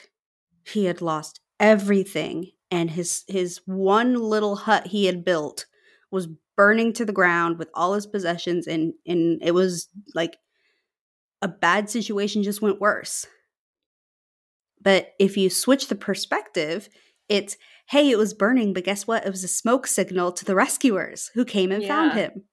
he 0.64 0.86
had 0.86 1.02
lost 1.02 1.40
everything 1.60 2.50
and 2.70 2.90
his 2.90 3.24
his 3.28 3.60
one 3.66 4.14
little 4.14 4.56
hut 4.56 4.88
he 4.88 5.06
had 5.06 5.24
built 5.24 5.66
was 6.10 6.28
burning 6.56 6.92
to 6.92 7.04
the 7.04 7.12
ground 7.12 7.58
with 7.58 7.68
all 7.74 7.94
his 7.94 8.06
possessions 8.06 8.66
and 8.66 8.94
and 9.06 9.40
it 9.42 9.52
was 9.52 9.88
like 10.14 10.36
a 11.42 11.48
bad 11.48 11.90
situation 11.90 12.42
just 12.42 12.62
went 12.62 12.80
worse. 12.80 13.26
But 14.80 15.12
if 15.18 15.36
you 15.36 15.50
switch 15.50 15.88
the 15.88 15.94
perspective, 15.94 16.88
it's, 17.28 17.56
hey, 17.86 18.10
it 18.10 18.18
was 18.18 18.34
burning, 18.34 18.72
but 18.72 18.84
guess 18.84 19.06
what? 19.06 19.26
It 19.26 19.30
was 19.30 19.44
a 19.44 19.48
smoke 19.48 19.86
signal 19.86 20.32
to 20.32 20.44
the 20.44 20.54
rescuers 20.54 21.30
who 21.34 21.44
came 21.44 21.70
and 21.70 21.82
yeah. 21.82 21.88
found 21.88 22.12
him. 22.12 22.44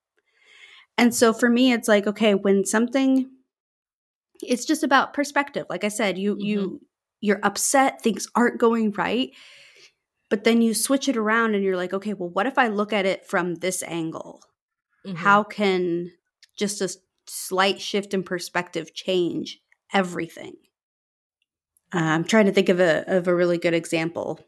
And 0.97 1.15
so 1.15 1.33
for 1.33 1.49
me, 1.49 1.71
it's 1.71 1.87
like, 1.87 2.05
okay, 2.05 2.35
when 2.35 2.65
something, 2.65 3.29
it's 4.41 4.65
just 4.65 4.83
about 4.83 5.13
perspective. 5.13 5.65
Like 5.69 5.83
I 5.83 5.87
said, 5.87 6.17
you, 6.17 6.35
mm-hmm. 6.35 6.45
you, 6.45 6.81
you're 7.21 7.39
upset, 7.43 8.01
things 8.01 8.27
aren't 8.35 8.59
going 8.59 8.91
right. 8.91 9.31
But 10.29 10.43
then 10.43 10.61
you 10.61 10.73
switch 10.73 11.09
it 11.09 11.17
around 11.17 11.55
and 11.55 11.63
you're 11.63 11.77
like, 11.77 11.93
okay, 11.93 12.13
well, 12.13 12.29
what 12.29 12.45
if 12.45 12.57
I 12.57 12.67
look 12.67 12.93
at 12.93 13.05
it 13.05 13.25
from 13.25 13.55
this 13.55 13.83
angle? 13.83 14.41
Mm-hmm. 15.05 15.17
How 15.17 15.43
can 15.43 16.11
just 16.57 16.81
a 16.81 16.93
slight 17.27 17.81
shift 17.81 18.13
in 18.13 18.23
perspective 18.23 18.93
change 18.93 19.59
everything? 19.93 20.53
Uh, 21.93 21.99
I'm 21.99 22.23
trying 22.23 22.45
to 22.45 22.53
think 22.53 22.69
of 22.69 22.79
a 22.79 23.03
of 23.07 23.27
a 23.27 23.35
really 23.35 23.57
good 23.57 23.73
example. 23.73 24.39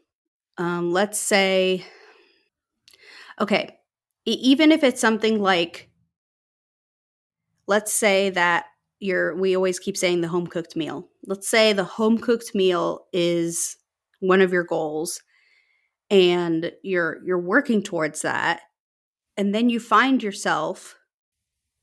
Um, 0.56 0.92
let's 0.92 1.18
say, 1.18 1.84
okay, 3.40 3.76
even 4.24 4.72
if 4.72 4.84
it's 4.84 5.00
something 5.00 5.40
like, 5.40 5.90
let's 7.66 7.92
say 7.92 8.30
that 8.30 8.66
you're, 9.00 9.34
we 9.36 9.56
always 9.56 9.78
keep 9.78 9.96
saying 9.96 10.20
the 10.20 10.28
home 10.28 10.46
cooked 10.46 10.76
meal. 10.76 11.08
Let's 11.26 11.48
say 11.48 11.72
the 11.72 11.84
home 11.84 12.18
cooked 12.18 12.54
meal 12.54 13.06
is 13.12 13.76
one 14.20 14.40
of 14.40 14.52
your 14.52 14.64
goals, 14.64 15.20
and 16.10 16.70
you're 16.82 17.18
you're 17.24 17.40
working 17.40 17.82
towards 17.82 18.22
that, 18.22 18.60
and 19.36 19.54
then 19.54 19.68
you 19.68 19.80
find 19.80 20.22
yourself 20.22 20.96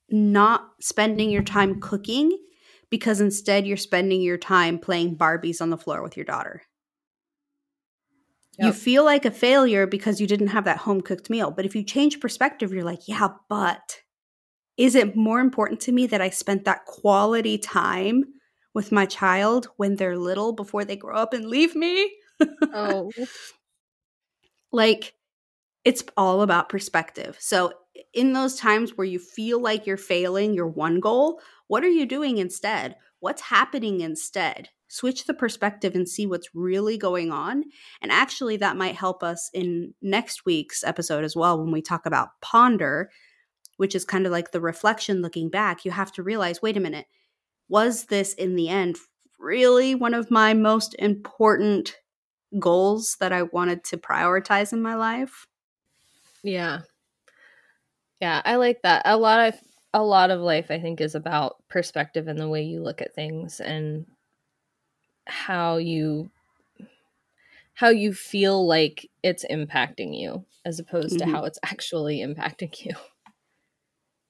not 0.09 0.69
spending 0.79 1.29
your 1.29 1.43
time 1.43 1.79
cooking 1.79 2.37
because 2.89 3.21
instead 3.21 3.65
you're 3.65 3.77
spending 3.77 4.21
your 4.21 4.37
time 4.37 4.77
playing 4.77 5.17
Barbies 5.17 5.61
on 5.61 5.69
the 5.69 5.77
floor 5.77 6.01
with 6.03 6.17
your 6.17 6.25
daughter. 6.25 6.63
Yep. 8.61 8.67
You 8.67 8.73
feel 8.73 9.03
like 9.03 9.25
a 9.25 9.31
failure 9.31 9.87
because 9.87 10.21
you 10.21 10.27
didn't 10.27 10.49
have 10.49 10.65
that 10.65 10.77
home 10.77 11.01
cooked 11.01 11.31
meal. 11.31 11.49
But 11.49 11.65
if 11.65 11.75
you 11.75 11.83
change 11.83 12.19
perspective, 12.19 12.71
you're 12.71 12.83
like, 12.83 13.07
yeah, 13.07 13.29
but 13.49 14.01
is 14.77 14.93
it 14.93 15.15
more 15.15 15.39
important 15.39 15.79
to 15.81 15.91
me 15.91 16.05
that 16.05 16.21
I 16.21 16.29
spent 16.29 16.65
that 16.65 16.85
quality 16.85 17.57
time 17.57 18.23
with 18.75 18.91
my 18.91 19.07
child 19.07 19.67
when 19.77 19.95
they're 19.95 20.15
little 20.15 20.53
before 20.53 20.85
they 20.85 20.95
grow 20.95 21.15
up 21.15 21.33
and 21.33 21.45
leave 21.45 21.75
me? 21.75 22.11
oh. 22.71 23.11
like, 24.71 25.15
it's 25.83 26.03
all 26.15 26.43
about 26.43 26.69
perspective. 26.69 27.37
So, 27.39 27.73
in 28.13 28.33
those 28.33 28.55
times 28.57 28.95
where 28.95 29.07
you 29.07 29.17
feel 29.17 29.59
like 29.59 29.87
you're 29.87 29.97
failing 29.97 30.53
your 30.53 30.67
one 30.67 30.99
goal, 30.99 31.41
what 31.67 31.83
are 31.83 31.89
you 31.89 32.05
doing 32.05 32.37
instead? 32.37 32.95
What's 33.21 33.41
happening 33.41 34.01
instead? 34.01 34.69
Switch 34.91 35.25
the 35.25 35.33
perspective 35.33 35.95
and 35.95 36.07
see 36.07 36.27
what's 36.27 36.53
really 36.53 36.97
going 36.97 37.31
on. 37.31 37.63
And 38.01 38.11
actually, 38.11 38.57
that 38.57 38.75
might 38.75 38.95
help 38.95 39.23
us 39.23 39.49
in 39.53 39.93
next 40.01 40.45
week's 40.45 40.83
episode 40.83 41.23
as 41.23 41.33
well 41.33 41.57
when 41.57 41.71
we 41.71 41.81
talk 41.81 42.05
about 42.05 42.41
ponder, 42.41 43.09
which 43.77 43.95
is 43.95 44.03
kind 44.03 44.25
of 44.25 44.33
like 44.33 44.51
the 44.51 44.59
reflection 44.59 45.21
looking 45.21 45.49
back. 45.49 45.85
You 45.85 45.91
have 45.91 46.11
to 46.13 46.23
realize 46.23 46.61
wait 46.61 46.75
a 46.75 46.81
minute, 46.81 47.05
was 47.69 48.07
this 48.07 48.33
in 48.33 48.57
the 48.57 48.67
end 48.67 48.97
really 49.39 49.95
one 49.95 50.13
of 50.13 50.29
my 50.29 50.53
most 50.53 50.93
important 50.99 51.95
goals 52.59 53.15
that 53.21 53.31
I 53.31 53.43
wanted 53.43 53.85
to 53.85 53.97
prioritize 53.97 54.73
in 54.73 54.81
my 54.81 54.95
life? 54.95 55.47
Yeah. 56.43 56.81
Yeah, 58.19 58.41
I 58.43 58.57
like 58.57 58.81
that. 58.83 59.03
A 59.05 59.15
lot 59.15 59.47
of 59.47 59.59
a 59.93 60.03
lot 60.03 60.31
of 60.31 60.41
life 60.41 60.67
I 60.69 60.79
think 60.79 60.99
is 60.99 61.15
about 61.15 61.63
perspective 61.69 62.27
and 62.27 62.37
the 62.37 62.49
way 62.49 62.63
you 62.63 62.83
look 62.83 63.01
at 63.01 63.15
things 63.15 63.61
and 63.61 64.05
how 65.27 65.77
you 65.77 66.29
how 67.73 67.89
you 67.89 68.13
feel 68.13 68.67
like 68.67 69.09
it's 69.23 69.45
impacting 69.49 70.19
you 70.19 70.45
as 70.65 70.79
opposed 70.79 71.17
mm-hmm. 71.17 71.29
to 71.29 71.35
how 71.35 71.45
it's 71.45 71.59
actually 71.63 72.19
impacting 72.19 72.85
you. 72.85 72.93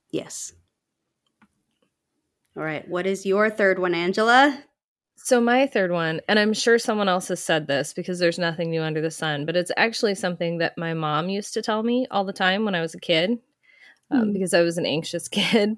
Yes. 0.10 0.54
All 2.56 2.64
right, 2.64 2.88
what 2.88 3.06
is 3.06 3.26
your 3.26 3.50
third 3.50 3.80
one, 3.80 3.94
Angela? 3.94 4.64
So 5.16 5.40
my 5.40 5.68
third 5.68 5.92
one, 5.92 6.20
and 6.28 6.40
I'm 6.40 6.54
sure 6.54 6.80
someone 6.80 7.08
else 7.08 7.28
has 7.28 7.42
said 7.42 7.68
this 7.68 7.94
because 7.94 8.20
there's 8.20 8.40
nothing 8.40 8.72
new 8.72 8.82
under 8.82 9.02
the 9.02 9.12
sun, 9.12 9.46
but 9.46 9.56
it's 9.56 9.72
actually 9.78 10.16
something 10.16 10.58
that 10.58 10.78
my 10.78 10.94
mom 10.94 11.30
used 11.30 11.54
to 11.54 11.62
tell 11.62 11.84
me 11.84 12.08
all 12.10 12.26
the 12.26 12.34
time 12.34 12.66
when 12.66 12.74
I 12.76 12.82
was 12.82 12.96
a 12.96 13.00
kid 13.00 13.38
um, 14.10 14.30
mm. 14.30 14.34
because 14.34 14.54
I 14.54 14.62
was 14.62 14.78
an 14.78 14.86
anxious 14.86 15.28
kid. 15.30 15.78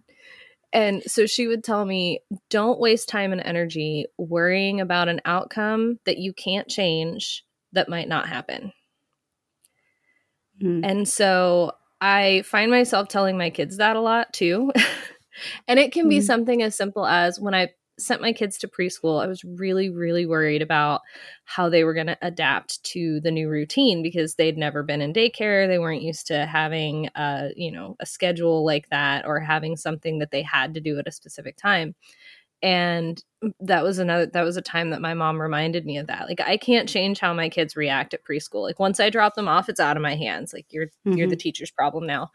And 0.74 1.04
so 1.04 1.28
she 1.28 1.48
would 1.48 1.64
tell 1.64 1.86
me, 1.86 2.22
don't 2.50 2.80
waste 2.80 3.08
time 3.08 3.32
and 3.32 3.42
energy 3.42 4.08
worrying 4.18 4.82
about 4.82 5.08
an 5.08 5.22
outcome 5.24 6.00
that 6.06 6.18
you 6.18 6.34
can't 6.34 6.68
change 6.68 7.46
that 7.74 7.90
might 7.90 8.08
not 8.08 8.28
happen. 8.28 8.74
Mm. 10.62 10.82
And 10.84 11.08
so 11.08 11.74
I 12.02 12.42
find 12.46 12.72
myself 12.72 13.08
telling 13.08 13.38
my 13.38 13.52
kids 13.52 13.78
that 13.78 13.96
a 13.96 14.02
lot 14.02 14.34
too. 14.34 14.72
and 15.68 15.80
it 15.80 15.92
can 15.92 16.10
be 16.10 16.20
mm. 16.20 16.24
something 16.24 16.64
as 16.64 16.76
simple 16.76 17.06
as 17.06 17.40
when 17.40 17.54
I 17.54 17.70
sent 18.06 18.22
my 18.22 18.34
kids 18.34 18.58
to 18.60 18.68
preschool, 18.68 19.24
I 19.24 19.28
was 19.28 19.44
really, 19.44 19.90
really 19.90 20.26
worried 20.26 20.62
about 20.62 21.02
how 21.46 21.70
they 21.70 21.84
were 21.84 21.94
going 21.94 22.08
to 22.08 22.18
adapt 22.22 22.84
to 22.84 23.20
the 23.22 23.32
new 23.32 23.50
routine 23.50 24.04
because 24.04 24.36
they'd 24.36 24.58
never 24.58 24.84
been 24.84 25.02
in 25.02 25.14
daycare. 25.14 25.68
They 25.68 25.80
weren't 25.80 26.02
used 26.02 26.28
to 26.28 26.46
having 26.46 27.10
a, 27.16 27.52
you 27.56 27.72
know, 27.72 27.96
a 28.00 28.06
schedule 28.06 28.66
like 28.66 28.90
that 28.90 29.26
or 29.26 29.40
having 29.40 29.76
something 29.76 30.20
that 30.20 30.32
they 30.32 30.42
had 30.42 30.74
to 30.74 30.82
do 30.82 31.00
at 31.00 31.08
a 31.08 31.12
specific 31.12 31.58
time 31.58 31.96
and 32.64 33.22
that 33.60 33.84
was 33.84 34.00
another 34.00 34.26
that 34.26 34.44
was 34.44 34.56
a 34.56 34.62
time 34.62 34.90
that 34.92 35.02
my 35.02 35.14
mom 35.14 35.40
reminded 35.40 35.86
me 35.86 35.98
of 35.98 36.08
that. 36.08 36.28
Like 36.30 36.40
i 36.40 36.56
can't 36.56 36.88
change 36.88 37.20
how 37.20 37.34
my 37.34 37.50
kids 37.50 37.76
react 37.76 38.14
at 38.14 38.24
preschool. 38.24 38.64
Like 38.64 38.80
once 38.80 39.00
i 39.02 39.10
drop 39.10 39.36
them 39.36 39.50
off 39.50 39.68
it's 39.68 39.82
out 39.82 39.98
of 39.98 40.02
my 40.02 40.16
hands. 40.16 40.54
Like 40.54 40.66
you're 40.70 40.88
mm-hmm. 40.88 41.18
you're 41.18 41.28
the 41.28 41.36
mm-hmm. 41.36 41.42
teacher's 41.42 41.70
problem 41.70 42.08
now. 42.08 42.32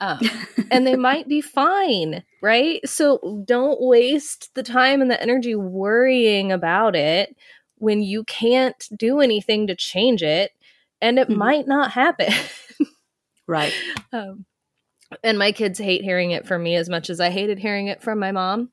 Um, 0.00 0.20
and 0.70 0.86
they 0.86 0.96
might 0.96 1.26
be 1.26 1.40
fine 1.40 2.22
right? 2.42 2.86
So 2.88 3.42
don't 3.46 3.80
waste 3.80 4.50
the 4.54 4.62
time 4.62 5.00
and 5.00 5.10
the 5.10 5.20
energy 5.20 5.54
worrying 5.54 6.52
about 6.52 6.94
it 6.94 7.36
when 7.76 8.02
you 8.02 8.24
can't 8.24 8.86
do 8.96 9.20
anything 9.20 9.66
to 9.66 9.74
change 9.74 10.22
it 10.22 10.52
and 11.00 11.18
it 11.18 11.28
mm-hmm. 11.28 11.38
might 11.38 11.66
not 11.66 11.90
happen. 11.90 12.32
Right. 13.46 13.74
Um, 14.12 14.44
and 15.22 15.38
my 15.38 15.52
kids 15.52 15.78
hate 15.78 16.02
hearing 16.02 16.30
it 16.32 16.46
from 16.46 16.62
me 16.62 16.74
as 16.74 16.88
much 16.88 17.10
as 17.10 17.20
i 17.20 17.30
hated 17.30 17.58
hearing 17.58 17.86
it 17.86 18.02
from 18.02 18.18
my 18.18 18.32
mom 18.32 18.70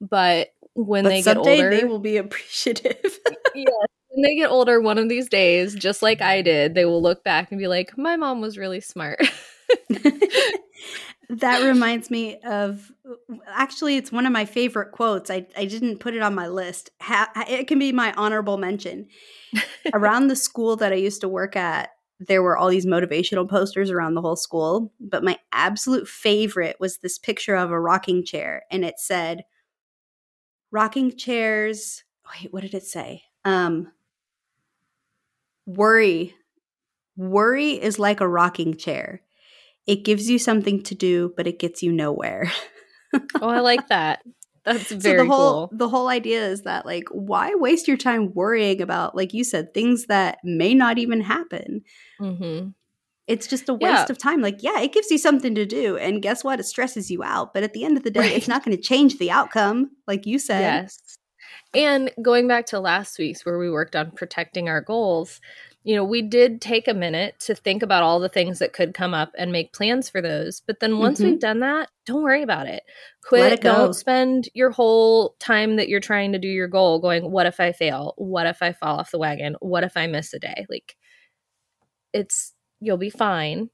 but 0.00 0.48
when 0.74 1.04
but 1.04 1.10
they 1.10 1.22
get 1.22 1.36
older, 1.36 1.70
they 1.70 1.84
will 1.84 1.98
be 1.98 2.16
appreciative. 2.18 3.18
yes, 3.54 3.86
when 4.08 4.22
they 4.22 4.36
get 4.36 4.50
older, 4.50 4.80
one 4.80 4.98
of 4.98 5.08
these 5.08 5.28
days, 5.28 5.74
just 5.74 6.02
like 6.02 6.20
I 6.20 6.42
did, 6.42 6.74
they 6.74 6.84
will 6.84 7.02
look 7.02 7.24
back 7.24 7.50
and 7.50 7.58
be 7.58 7.68
like, 7.68 7.96
"My 7.96 8.16
mom 8.16 8.40
was 8.40 8.58
really 8.58 8.80
smart." 8.80 9.20
that 11.28 11.62
reminds 11.64 12.10
me 12.10 12.38
of 12.40 12.92
actually 13.48 13.96
it's 13.96 14.12
one 14.12 14.26
of 14.26 14.32
my 14.32 14.44
favorite 14.44 14.92
quotes 14.92 15.30
i, 15.30 15.46
I 15.56 15.64
didn't 15.64 15.98
put 15.98 16.14
it 16.14 16.22
on 16.22 16.34
my 16.34 16.48
list 16.48 16.90
ha- 17.00 17.30
it 17.48 17.66
can 17.66 17.78
be 17.78 17.92
my 17.92 18.12
honorable 18.12 18.58
mention 18.58 19.08
around 19.94 20.28
the 20.28 20.36
school 20.36 20.76
that 20.76 20.92
i 20.92 20.96
used 20.96 21.22
to 21.22 21.28
work 21.28 21.56
at 21.56 21.90
there 22.20 22.42
were 22.42 22.56
all 22.56 22.68
these 22.68 22.86
motivational 22.86 23.48
posters 23.48 23.90
around 23.90 24.14
the 24.14 24.20
whole 24.20 24.36
school 24.36 24.92
but 25.00 25.24
my 25.24 25.38
absolute 25.52 26.06
favorite 26.06 26.76
was 26.78 26.98
this 26.98 27.18
picture 27.18 27.54
of 27.54 27.70
a 27.70 27.80
rocking 27.80 28.24
chair 28.24 28.64
and 28.70 28.84
it 28.84 28.98
said 28.98 29.44
rocking 30.74 31.16
chairs. 31.16 32.02
Wait, 32.28 32.52
what 32.52 32.62
did 32.62 32.74
it 32.74 32.84
say? 32.84 33.22
Um, 33.44 33.92
worry. 35.64 36.34
Worry 37.16 37.72
is 37.80 37.98
like 37.98 38.20
a 38.20 38.28
rocking 38.28 38.76
chair. 38.76 39.22
It 39.86 40.04
gives 40.04 40.28
you 40.28 40.38
something 40.38 40.82
to 40.82 40.94
do, 40.94 41.32
but 41.36 41.46
it 41.46 41.60
gets 41.60 41.82
you 41.82 41.92
nowhere. 41.92 42.50
oh, 43.40 43.48
I 43.48 43.60
like 43.60 43.86
that. 43.88 44.22
That's 44.64 44.90
very 44.90 45.18
so 45.18 45.24
the 45.24 45.30
whole, 45.30 45.68
cool. 45.68 45.78
The 45.78 45.88
whole 45.88 46.08
idea 46.08 46.44
is 46.44 46.62
that 46.62 46.86
like 46.86 47.04
why 47.10 47.54
waste 47.54 47.86
your 47.86 47.98
time 47.98 48.32
worrying 48.32 48.80
about 48.80 49.14
like 49.14 49.34
you 49.34 49.44
said 49.44 49.74
things 49.74 50.06
that 50.06 50.38
may 50.42 50.74
not 50.74 50.98
even 50.98 51.20
happen. 51.20 51.82
Mm-hmm. 52.20 52.70
It's 53.26 53.46
just 53.46 53.68
a 53.68 53.74
waste 53.74 53.82
yeah. 53.82 54.06
of 54.10 54.18
time. 54.18 54.42
Like, 54.42 54.62
yeah, 54.62 54.80
it 54.80 54.92
gives 54.92 55.10
you 55.10 55.18
something 55.18 55.54
to 55.54 55.64
do. 55.64 55.96
And 55.96 56.20
guess 56.20 56.44
what? 56.44 56.60
It 56.60 56.64
stresses 56.64 57.10
you 57.10 57.22
out. 57.22 57.54
But 57.54 57.62
at 57.62 57.72
the 57.72 57.84
end 57.84 57.96
of 57.96 58.02
the 58.02 58.10
day, 58.10 58.20
right. 58.20 58.32
it's 58.32 58.48
not 58.48 58.64
going 58.64 58.76
to 58.76 58.82
change 58.82 59.18
the 59.18 59.30
outcome, 59.30 59.90
like 60.06 60.26
you 60.26 60.38
said. 60.38 60.60
Yes. 60.60 60.98
And 61.74 62.10
going 62.22 62.46
back 62.46 62.66
to 62.66 62.80
last 62.80 63.18
week's 63.18 63.44
where 63.44 63.58
we 63.58 63.70
worked 63.70 63.96
on 63.96 64.10
protecting 64.10 64.68
our 64.68 64.80
goals, 64.80 65.40
you 65.84 65.94
know, 65.94 66.04
we 66.04 66.22
did 66.22 66.62
take 66.62 66.88
a 66.88 66.94
minute 66.94 67.38
to 67.40 67.54
think 67.54 67.82
about 67.82 68.02
all 68.02 68.18
the 68.18 68.28
things 68.28 68.58
that 68.58 68.72
could 68.72 68.94
come 68.94 69.12
up 69.12 69.32
and 69.36 69.52
make 69.52 69.74
plans 69.74 70.08
for 70.08 70.22
those. 70.22 70.60
But 70.66 70.80
then 70.80 70.98
once 70.98 71.20
mm-hmm. 71.20 71.32
we've 71.32 71.40
done 71.40 71.60
that, 71.60 71.90
don't 72.06 72.22
worry 72.22 72.42
about 72.42 72.68
it. 72.68 72.84
Quit. 73.22 73.52
It 73.52 73.60
don't 73.60 73.92
spend 73.92 74.48
your 74.54 74.70
whole 74.70 75.36
time 75.40 75.76
that 75.76 75.88
you're 75.88 76.00
trying 76.00 76.32
to 76.32 76.38
do 76.38 76.48
your 76.48 76.68
goal 76.68 77.00
going, 77.00 77.30
what 77.30 77.46
if 77.46 77.60
I 77.60 77.72
fail? 77.72 78.14
What 78.16 78.46
if 78.46 78.62
I 78.62 78.72
fall 78.72 78.98
off 78.98 79.10
the 79.10 79.18
wagon? 79.18 79.56
What 79.60 79.84
if 79.84 79.96
I 79.96 80.06
miss 80.06 80.32
a 80.32 80.38
day? 80.38 80.64
Like, 80.70 80.96
it's 82.14 82.53
you'll 82.84 82.96
be 82.96 83.10
fine. 83.10 83.70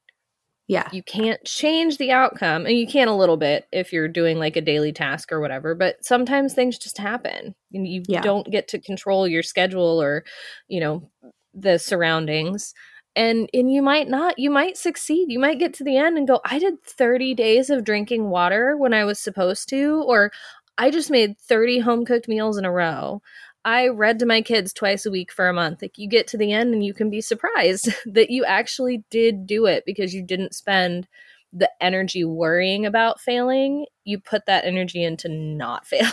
Yeah. 0.68 0.88
You 0.92 1.02
can't 1.02 1.42
change 1.44 1.98
the 1.98 2.12
outcome, 2.12 2.64
and 2.64 2.76
you 2.78 2.86
can 2.86 3.08
a 3.08 3.16
little 3.16 3.36
bit 3.36 3.66
if 3.72 3.92
you're 3.92 4.06
doing 4.06 4.38
like 4.38 4.54
a 4.56 4.60
daily 4.60 4.92
task 4.92 5.32
or 5.32 5.40
whatever, 5.40 5.74
but 5.74 6.04
sometimes 6.04 6.54
things 6.54 6.78
just 6.78 6.96
happen. 6.96 7.56
And 7.72 7.88
you 7.88 8.02
Yeah. 8.06 8.20
don't 8.20 8.48
get 8.48 8.68
to 8.68 8.80
control 8.80 9.26
your 9.26 9.42
schedule 9.42 10.00
or, 10.00 10.24
you 10.68 10.78
know, 10.78 11.10
the 11.52 11.78
surroundings. 11.78 12.72
And 13.16 13.50
and 13.52 13.72
you 13.72 13.82
might 13.82 14.08
not, 14.08 14.38
you 14.38 14.50
might 14.50 14.76
succeed. 14.76 15.26
You 15.32 15.40
might 15.40 15.58
get 15.58 15.74
to 15.74 15.84
the 15.84 15.96
end 15.96 16.16
and 16.16 16.28
go, 16.28 16.40
I 16.44 16.60
did 16.60 16.80
30 16.84 17.34
days 17.34 17.68
of 17.68 17.82
drinking 17.82 18.30
water 18.30 18.76
when 18.76 18.94
I 18.94 19.04
was 19.04 19.18
supposed 19.18 19.68
to, 19.70 20.04
or 20.06 20.30
I 20.78 20.90
just 20.92 21.10
made 21.10 21.36
30 21.40 21.80
home 21.80 22.04
cooked 22.04 22.28
meals 22.28 22.56
in 22.56 22.64
a 22.64 22.70
row. 22.72 23.20
I 23.64 23.88
read 23.88 24.18
to 24.20 24.26
my 24.26 24.42
kids 24.42 24.72
twice 24.72 25.04
a 25.04 25.10
week 25.10 25.30
for 25.32 25.48
a 25.48 25.52
month. 25.52 25.82
Like 25.82 25.98
you 25.98 26.08
get 26.08 26.26
to 26.28 26.38
the 26.38 26.52
end 26.52 26.72
and 26.72 26.84
you 26.84 26.94
can 26.94 27.10
be 27.10 27.20
surprised 27.20 27.88
that 28.06 28.30
you 28.30 28.44
actually 28.44 29.04
did 29.10 29.46
do 29.46 29.66
it 29.66 29.84
because 29.84 30.14
you 30.14 30.22
didn't 30.22 30.54
spend 30.54 31.08
the 31.52 31.70
energy 31.80 32.24
worrying 32.24 32.86
about 32.86 33.20
failing. 33.20 33.86
You 34.04 34.18
put 34.18 34.46
that 34.46 34.64
energy 34.64 35.02
into 35.02 35.28
not 35.28 35.86
failing. 35.86 36.12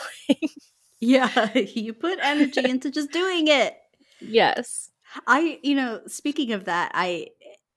Yeah. 1.00 1.54
you 1.58 1.94
put 1.94 2.20
energy 2.22 2.68
into 2.68 2.92
just 2.92 3.12
doing 3.12 3.48
it. 3.48 3.76
yes. 4.20 4.90
I, 5.26 5.60
you 5.64 5.74
know, 5.74 6.02
speaking 6.08 6.52
of 6.52 6.66
that, 6.66 6.92
I 6.94 7.30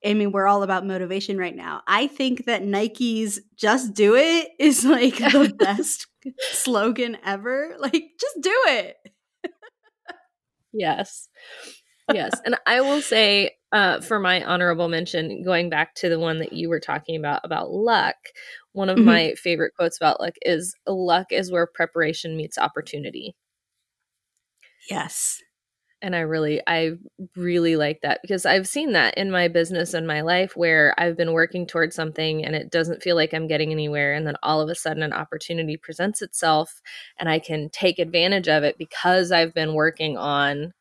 I 0.05 0.15
mean, 0.15 0.33
we're 0.33 0.47
all 0.47 0.63
about 0.63 0.87
motivation 0.87 1.37
right 1.37 1.55
now. 1.55 1.83
I 1.87 2.07
think 2.07 2.47
that 2.47 2.65
Nike's 2.65 3.39
just 3.57 3.93
do 3.93 4.15
it 4.17 4.49
is 4.59 4.85
like 4.85 5.19
the 5.19 5.55
best 5.59 6.07
slogan 6.53 7.19
ever. 7.25 7.77
Like 7.79 8.11
just 8.19 8.41
do 8.41 8.55
it. 8.69 8.97
Yes. 10.73 11.29
Yes. 12.09 12.41
And 12.45 12.57
I 12.67 12.81
will 12.81 13.03
say, 13.03 13.53
uh, 13.73 14.01
for 14.01 14.19
my 14.21 14.45
honorable 14.45 14.89
mention, 14.89 15.43
going 15.45 15.71
back 15.71 15.95
to 15.97 16.09
the 16.09 16.19
one 16.19 16.39
that 16.41 16.53
you 16.53 16.69
were 16.69 16.81
talking 16.81 17.17
about, 17.17 17.41
about 17.45 17.71
luck, 17.73 18.17
one 18.73 18.89
of 18.91 18.99
Mhm. 18.99 19.05
my 19.05 19.35
favorite 19.37 19.75
quotes 19.77 19.97
about 19.99 20.21
luck 20.21 20.35
is 20.43 20.75
luck 20.87 21.29
is 21.33 21.53
where 21.53 21.67
preparation 21.67 22.37
meets 22.37 22.59
opportunity. 22.59 23.35
Yes. 24.91 25.43
And 26.03 26.17
I 26.17 26.21
really, 26.21 26.63
I 26.67 26.93
really 27.37 27.77
like 27.77 28.01
that 28.01 28.21
because 28.23 28.47
I've 28.47 28.67
seen 28.67 28.93
that 28.93 29.19
in 29.19 29.31
my 29.31 29.49
business 29.49 29.93
and 29.93 30.07
my 30.07 30.23
life 30.23 30.57
where 30.57 30.95
I've 30.97 31.17
been 31.17 31.33
working 31.33 31.67
towards 31.67 31.95
something 31.95 32.45
and 32.45 32.55
it 32.55 32.71
doesn't 32.71 33.03
feel 33.03 33.17
like 33.17 33.35
I'm 33.35 33.47
getting 33.47 33.71
anywhere. 33.71 34.15
And 34.15 34.27
then 34.27 34.37
all 34.43 34.63
of 34.63 34.71
a 34.71 34.75
sudden, 34.75 35.03
an 35.03 35.13
opportunity 35.13 35.77
presents 35.77 36.23
itself 36.23 36.81
and 37.19 37.29
I 37.29 37.39
can 37.39 37.69
take 37.69 37.99
advantage 37.99 38.49
of 38.49 38.63
it 38.63 38.79
because 38.79 39.31
I've 39.31 39.53
been 39.53 39.75
working 39.75 40.17
on 40.17 40.73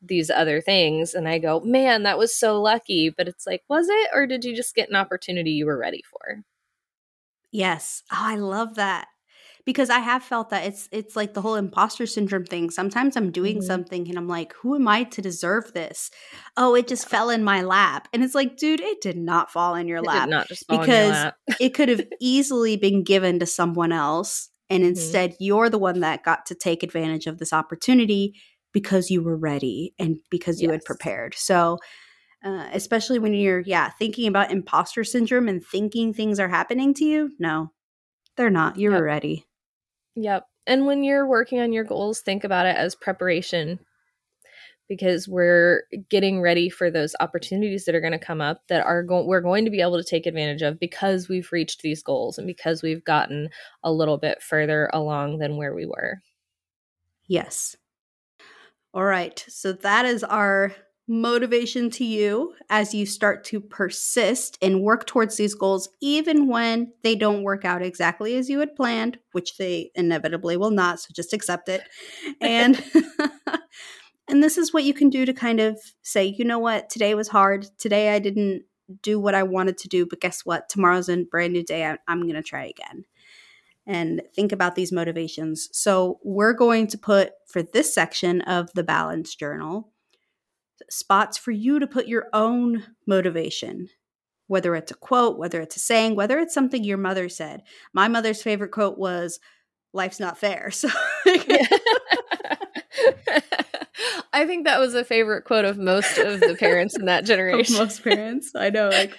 these 0.00 0.30
other 0.30 0.60
things. 0.60 1.14
And 1.14 1.28
I 1.28 1.38
go, 1.38 1.60
man, 1.60 2.04
that 2.04 2.18
was 2.18 2.34
so 2.34 2.60
lucky. 2.62 3.10
But 3.10 3.28
it's 3.28 3.46
like, 3.46 3.62
was 3.68 3.88
it? 3.88 4.10
Or 4.14 4.26
did 4.26 4.44
you 4.44 4.54
just 4.54 4.74
get 4.76 4.88
an 4.88 4.96
opportunity 4.96 5.50
you 5.50 5.66
were 5.66 5.78
ready 5.78 6.02
for? 6.08 6.44
Yes. 7.50 8.02
Oh, 8.12 8.16
I 8.20 8.36
love 8.36 8.74
that. 8.76 9.08
Because 9.68 9.90
I 9.90 9.98
have 9.98 10.22
felt 10.22 10.48
that 10.48 10.64
it's 10.64 10.88
it's 10.92 11.14
like 11.14 11.34
the 11.34 11.42
whole 11.42 11.54
imposter 11.54 12.06
syndrome 12.06 12.46
thing. 12.46 12.70
Sometimes 12.70 13.16
I'm 13.18 13.30
doing 13.30 13.58
Mhm. 13.58 13.62
something 13.66 14.08
and 14.08 14.16
I'm 14.16 14.26
like, 14.26 14.54
who 14.54 14.74
am 14.74 14.88
I 14.88 15.02
to 15.04 15.20
deserve 15.20 15.74
this? 15.74 16.10
Oh, 16.56 16.74
it 16.74 16.88
just 16.88 17.06
fell 17.06 17.28
in 17.28 17.44
my 17.44 17.60
lap. 17.60 18.08
And 18.14 18.24
it's 18.24 18.34
like, 18.34 18.56
dude, 18.56 18.80
it 18.80 19.02
did 19.02 19.18
not 19.18 19.50
fall 19.50 19.74
in 19.74 19.86
your 19.86 19.98
It 19.98 20.04
lap. 20.06 20.30
not 20.30 20.48
just 20.48 20.66
fall 20.66 20.82
in 20.84 20.90
your 20.90 20.98
because 21.00 21.16
lap. 21.16 21.34
it 21.60 21.74
could 21.74 21.90
have 21.90 22.02
easily 22.18 22.76
been 22.78 23.04
given 23.04 23.38
to 23.40 23.46
someone 23.46 23.92
else 23.92 24.48
and 24.70 24.82
Mhm. 24.82 24.88
instead 24.88 25.36
you're 25.38 25.68
the 25.68 25.78
one 25.78 26.00
that 26.00 26.24
got 26.24 26.46
to 26.46 26.54
take 26.54 26.82
advantage 26.82 27.26
of 27.26 27.36
this 27.38 27.52
opportunity 27.52 28.34
because 28.72 29.10
you 29.10 29.22
were 29.22 29.36
ready 29.36 29.92
and 29.98 30.18
because 30.30 30.62
you 30.62 30.70
had 30.70 30.84
prepared 30.84 31.34
so 31.34 31.78
uh, 32.44 32.68
especially 32.72 33.18
when 33.18 33.34
you're 33.34 33.60
yeah 33.60 33.90
thinking 33.98 34.28
about 34.28 34.50
imposter 34.52 35.04
syndrome 35.04 35.48
and 35.48 35.64
thinking 35.64 36.14
things 36.14 36.38
are 36.40 36.48
happening 36.48 36.94
to 36.94 37.04
you 37.04 37.30
no 37.38 37.70
they're 38.36 38.50
not 38.50 38.78
you 38.78 38.90
Yep. 38.90 38.98
were 38.98 39.04
ready 39.04 39.44
Yep. 40.20 40.46
And 40.66 40.84
when 40.84 41.04
you're 41.04 41.26
working 41.26 41.60
on 41.60 41.72
your 41.72 41.84
goals, 41.84 42.20
think 42.20 42.42
about 42.42 42.66
it 42.66 42.76
as 42.76 42.96
preparation 42.96 43.78
because 44.88 45.28
we're 45.28 45.84
getting 46.08 46.40
ready 46.40 46.68
for 46.68 46.90
those 46.90 47.14
opportunities 47.20 47.84
that 47.84 47.94
are 47.94 48.00
going 48.00 48.12
to 48.12 48.18
come 48.18 48.40
up 48.40 48.66
that 48.68 48.84
are 48.84 49.02
going 49.02 49.26
we're 49.26 49.40
going 49.40 49.64
to 49.64 49.70
be 49.70 49.80
able 49.80 49.96
to 49.98 50.04
take 50.08 50.26
advantage 50.26 50.62
of 50.62 50.80
because 50.80 51.28
we've 51.28 51.52
reached 51.52 51.82
these 51.82 52.02
goals 52.02 52.36
and 52.38 52.46
because 52.46 52.82
we've 52.82 53.04
gotten 53.04 53.48
a 53.84 53.92
little 53.92 54.18
bit 54.18 54.42
further 54.42 54.90
along 54.92 55.38
than 55.38 55.56
where 55.56 55.74
we 55.74 55.86
were. 55.86 56.22
yes 57.28 57.76
all 58.94 59.04
right 59.04 59.44
so 59.46 59.72
that 59.72 60.06
is 60.06 60.24
our 60.24 60.74
motivation 61.08 61.88
to 61.88 62.04
you 62.04 62.54
as 62.68 62.94
you 62.94 63.06
start 63.06 63.42
to 63.42 63.60
persist 63.60 64.58
and 64.60 64.82
work 64.82 65.06
towards 65.06 65.36
these 65.36 65.54
goals, 65.54 65.88
even 66.00 66.46
when 66.46 66.92
they 67.02 67.16
don't 67.16 67.42
work 67.42 67.64
out 67.64 67.82
exactly 67.82 68.36
as 68.36 68.50
you 68.50 68.60
had 68.60 68.76
planned, 68.76 69.18
which 69.32 69.56
they 69.56 69.90
inevitably 69.94 70.56
will 70.56 70.70
not. 70.70 71.00
So 71.00 71.08
just 71.14 71.32
accept 71.32 71.68
it. 71.68 71.82
And 72.40 72.82
and 74.28 74.42
this 74.42 74.58
is 74.58 74.72
what 74.72 74.84
you 74.84 74.92
can 74.92 75.08
do 75.08 75.24
to 75.24 75.32
kind 75.32 75.60
of 75.60 75.80
say, 76.02 76.26
you 76.26 76.44
know 76.44 76.58
what, 76.58 76.90
today 76.90 77.14
was 77.14 77.28
hard. 77.28 77.66
Today 77.78 78.14
I 78.14 78.18
didn't 78.18 78.64
do 79.02 79.18
what 79.18 79.34
I 79.34 79.42
wanted 79.42 79.78
to 79.78 79.88
do, 79.88 80.06
but 80.06 80.20
guess 80.20 80.44
what? 80.44 80.68
Tomorrow's 80.68 81.08
a 81.08 81.24
brand 81.24 81.52
new 81.52 81.64
day. 81.64 81.84
I, 81.86 81.98
I'm 82.06 82.22
going 82.22 82.34
to 82.34 82.42
try 82.42 82.66
again. 82.66 83.04
And 83.86 84.22
think 84.34 84.52
about 84.52 84.74
these 84.74 84.92
motivations. 84.92 85.70
So, 85.72 86.18
we're 86.22 86.52
going 86.52 86.86
to 86.88 86.98
put 86.98 87.32
for 87.46 87.62
this 87.62 87.94
section 87.94 88.42
of 88.42 88.70
the 88.74 88.84
balance 88.84 89.34
journal 89.34 89.90
spots 90.90 91.36
for 91.38 91.50
you 91.50 91.78
to 91.78 91.86
put 91.86 92.06
your 92.08 92.26
own 92.32 92.84
motivation, 93.06 93.88
whether 94.46 94.74
it's 94.74 94.90
a 94.90 94.94
quote, 94.94 95.38
whether 95.38 95.60
it's 95.60 95.76
a 95.76 95.80
saying, 95.80 96.14
whether 96.16 96.38
it's 96.38 96.54
something 96.54 96.82
your 96.84 96.98
mother 96.98 97.28
said. 97.28 97.62
My 97.92 98.08
mother's 98.08 98.42
favorite 98.42 98.70
quote 98.72 98.98
was, 98.98 99.40
Life's 99.92 100.20
not 100.20 100.38
fair. 100.38 100.70
So, 100.72 100.88
I 104.32 104.46
think 104.46 104.66
that 104.66 104.78
was 104.78 104.94
a 104.94 105.04
favorite 105.04 105.44
quote 105.44 105.64
of 105.64 105.78
most 105.78 106.18
of 106.18 106.40
the 106.40 106.54
parents 106.58 106.96
in 106.96 107.06
that 107.06 107.24
generation. 107.26 107.76
most 107.76 108.04
parents, 108.04 108.52
I 108.54 108.70
know. 108.70 108.88
Like, 108.90 109.18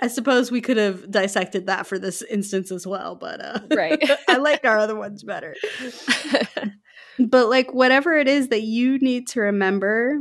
I 0.00 0.06
suppose 0.08 0.50
we 0.50 0.60
could 0.60 0.76
have 0.76 1.10
dissected 1.10 1.66
that 1.66 1.86
for 1.86 1.98
this 1.98 2.22
instance 2.22 2.70
as 2.70 2.86
well, 2.86 3.16
but 3.16 3.40
uh, 3.44 3.60
Right. 3.74 3.98
I 4.28 4.36
liked 4.36 4.64
our 4.64 4.78
other 4.78 4.94
ones 4.94 5.22
better. 5.24 5.54
But 7.18 7.48
like 7.48 7.72
whatever 7.72 8.16
it 8.16 8.28
is 8.28 8.48
that 8.48 8.62
you 8.62 8.98
need 8.98 9.28
to 9.28 9.40
remember 9.40 10.20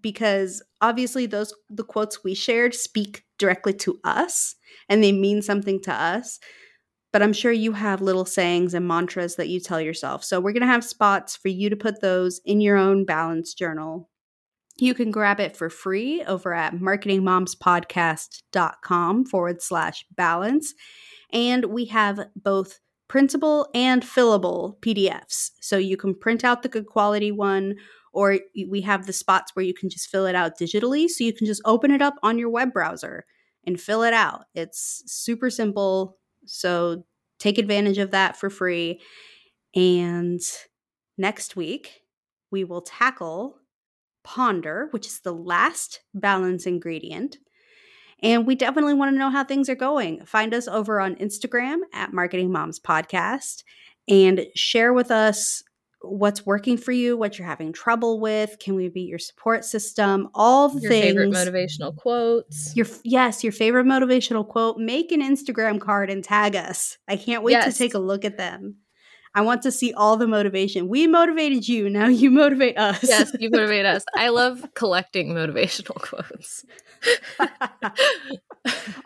because 0.00 0.62
obviously 0.80 1.26
those 1.26 1.52
the 1.70 1.84
quotes 1.84 2.22
we 2.22 2.34
shared 2.34 2.74
speak 2.74 3.24
directly 3.38 3.72
to 3.72 3.98
us 4.04 4.54
and 4.88 5.02
they 5.02 5.12
mean 5.12 5.42
something 5.42 5.80
to 5.80 5.92
us 5.92 6.38
but 7.12 7.22
i'm 7.22 7.32
sure 7.32 7.52
you 7.52 7.72
have 7.72 8.02
little 8.02 8.24
sayings 8.24 8.74
and 8.74 8.86
mantras 8.86 9.34
that 9.36 9.48
you 9.48 9.60
tell 9.60 9.80
yourself. 9.80 10.22
So 10.24 10.40
we're 10.40 10.52
going 10.52 10.60
to 10.60 10.66
have 10.66 10.84
spots 10.84 11.36
for 11.36 11.48
you 11.48 11.70
to 11.70 11.76
put 11.76 12.00
those 12.00 12.40
in 12.44 12.60
your 12.60 12.76
own 12.76 13.04
balance 13.04 13.54
journal. 13.54 14.08
You 14.76 14.94
can 14.94 15.10
grab 15.10 15.40
it 15.40 15.56
for 15.56 15.68
free 15.70 16.22
over 16.24 16.54
at 16.54 16.74
marketingmomspodcast.com 16.74 19.24
forward 19.24 19.62
slash 19.62 20.04
balance. 20.14 20.74
And 21.32 21.64
we 21.66 21.86
have 21.86 22.20
both 22.36 22.78
printable 23.08 23.68
and 23.74 24.02
fillable 24.02 24.78
PDFs. 24.80 25.50
So 25.60 25.76
you 25.78 25.96
can 25.96 26.14
print 26.14 26.44
out 26.44 26.62
the 26.62 26.68
good 26.68 26.86
quality 26.86 27.32
one, 27.32 27.74
or 28.12 28.38
we 28.68 28.82
have 28.82 29.06
the 29.06 29.12
spots 29.12 29.54
where 29.54 29.64
you 29.64 29.74
can 29.74 29.88
just 29.88 30.08
fill 30.08 30.26
it 30.26 30.34
out 30.34 30.58
digitally. 30.58 31.08
So 31.08 31.24
you 31.24 31.32
can 31.32 31.46
just 31.46 31.62
open 31.64 31.90
it 31.90 32.02
up 32.02 32.14
on 32.22 32.38
your 32.38 32.50
web 32.50 32.72
browser 32.72 33.24
and 33.66 33.80
fill 33.80 34.02
it 34.02 34.14
out. 34.14 34.44
It's 34.54 35.02
super 35.06 35.50
simple. 35.50 36.18
So 36.46 37.04
take 37.38 37.58
advantage 37.58 37.98
of 37.98 38.10
that 38.12 38.36
for 38.36 38.50
free. 38.50 39.00
And 39.74 40.40
next 41.16 41.56
week, 41.56 42.02
we 42.50 42.64
will 42.64 42.82
tackle 42.82 43.56
ponder, 44.24 44.88
which 44.90 45.06
is 45.06 45.20
the 45.20 45.34
last 45.34 46.00
balance 46.14 46.66
ingredient. 46.66 47.36
And 48.22 48.46
we 48.46 48.54
definitely 48.54 48.94
want 48.94 49.14
to 49.14 49.18
know 49.18 49.30
how 49.30 49.44
things 49.44 49.68
are 49.68 49.74
going. 49.74 50.24
Find 50.24 50.52
us 50.52 50.66
over 50.68 51.00
on 51.00 51.14
Instagram 51.16 51.78
at 51.92 52.12
Marketing 52.12 52.50
Moms 52.50 52.80
Podcast 52.80 53.62
and 54.08 54.46
share 54.54 54.92
with 54.92 55.10
us 55.10 55.62
what's 56.02 56.46
working 56.46 56.76
for 56.76 56.92
you, 56.92 57.16
what 57.16 57.38
you're 57.38 57.46
having 57.46 57.72
trouble 57.72 58.20
with. 58.20 58.58
Can 58.60 58.74
we 58.74 58.88
be 58.88 59.02
your 59.02 59.18
support 59.18 59.64
system? 59.64 60.28
All 60.34 60.68
the 60.68 60.80
Your 60.80 60.90
things. 60.90 61.04
favorite 61.06 61.30
motivational 61.30 61.96
quotes. 61.96 62.74
Your 62.76 62.86
yes, 63.04 63.42
your 63.42 63.52
favorite 63.52 63.86
motivational 63.86 64.46
quote. 64.46 64.78
Make 64.78 65.12
an 65.12 65.22
Instagram 65.22 65.80
card 65.80 66.10
and 66.10 66.22
tag 66.22 66.56
us. 66.56 66.98
I 67.08 67.16
can't 67.16 67.42
wait 67.42 67.62
to 67.62 67.72
take 67.72 67.94
a 67.94 67.98
look 67.98 68.24
at 68.24 68.36
them. 68.36 68.76
I 69.38 69.40
want 69.40 69.62
to 69.62 69.70
see 69.70 69.92
all 69.92 70.16
the 70.16 70.26
motivation. 70.26 70.88
We 70.88 71.06
motivated 71.06 71.68
you. 71.68 71.88
Now 71.88 72.08
you 72.08 72.28
motivate 72.28 72.76
us. 72.76 73.04
yes, 73.04 73.30
you 73.38 73.50
motivate 73.52 73.86
us. 73.86 74.04
I 74.16 74.30
love 74.30 74.66
collecting 74.74 75.28
motivational 75.28 75.94
quotes. 75.94 76.66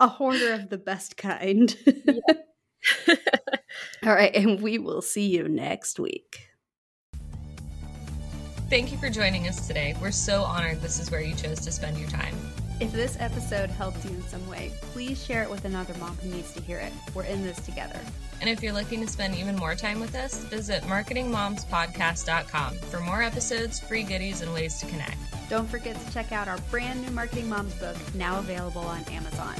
a 0.00 0.08
hoarder 0.08 0.54
of 0.54 0.70
the 0.70 0.78
best 0.78 1.18
kind. 1.18 1.76
All 4.06 4.14
right, 4.14 4.34
and 4.34 4.62
we 4.62 4.78
will 4.78 5.02
see 5.02 5.28
you 5.28 5.48
next 5.48 6.00
week. 6.00 6.48
Thank 8.70 8.90
you 8.90 8.96
for 8.96 9.10
joining 9.10 9.48
us 9.48 9.66
today. 9.66 9.94
We're 10.00 10.12
so 10.12 10.44
honored 10.44 10.80
this 10.80 10.98
is 10.98 11.10
where 11.10 11.20
you 11.20 11.34
chose 11.34 11.60
to 11.60 11.70
spend 11.70 11.98
your 11.98 12.08
time. 12.08 12.34
If 12.82 12.90
this 12.90 13.16
episode 13.20 13.70
helped 13.70 14.04
you 14.04 14.10
in 14.10 14.22
some 14.24 14.44
way, 14.48 14.72
please 14.92 15.24
share 15.24 15.44
it 15.44 15.50
with 15.50 15.64
another 15.64 15.94
mom 16.00 16.16
who 16.16 16.30
needs 16.30 16.52
to 16.54 16.60
hear 16.60 16.78
it. 16.78 16.92
We're 17.14 17.22
in 17.22 17.44
this 17.44 17.60
together. 17.60 18.00
And 18.40 18.50
if 18.50 18.60
you're 18.60 18.72
looking 18.72 19.00
to 19.02 19.06
spend 19.06 19.36
even 19.36 19.54
more 19.54 19.76
time 19.76 20.00
with 20.00 20.16
us, 20.16 20.42
visit 20.46 20.82
marketingmomspodcast.com 20.82 22.74
for 22.74 22.98
more 22.98 23.22
episodes, 23.22 23.78
free 23.78 24.02
goodies, 24.02 24.40
and 24.40 24.52
ways 24.52 24.80
to 24.80 24.86
connect. 24.86 25.16
Don't 25.48 25.70
forget 25.70 25.94
to 25.94 26.12
check 26.12 26.32
out 26.32 26.48
our 26.48 26.58
brand 26.72 27.02
new 27.02 27.12
Marketing 27.12 27.48
Moms 27.48 27.72
book, 27.74 27.94
now 28.16 28.40
available 28.40 28.82
on 28.82 29.04
Amazon. 29.04 29.54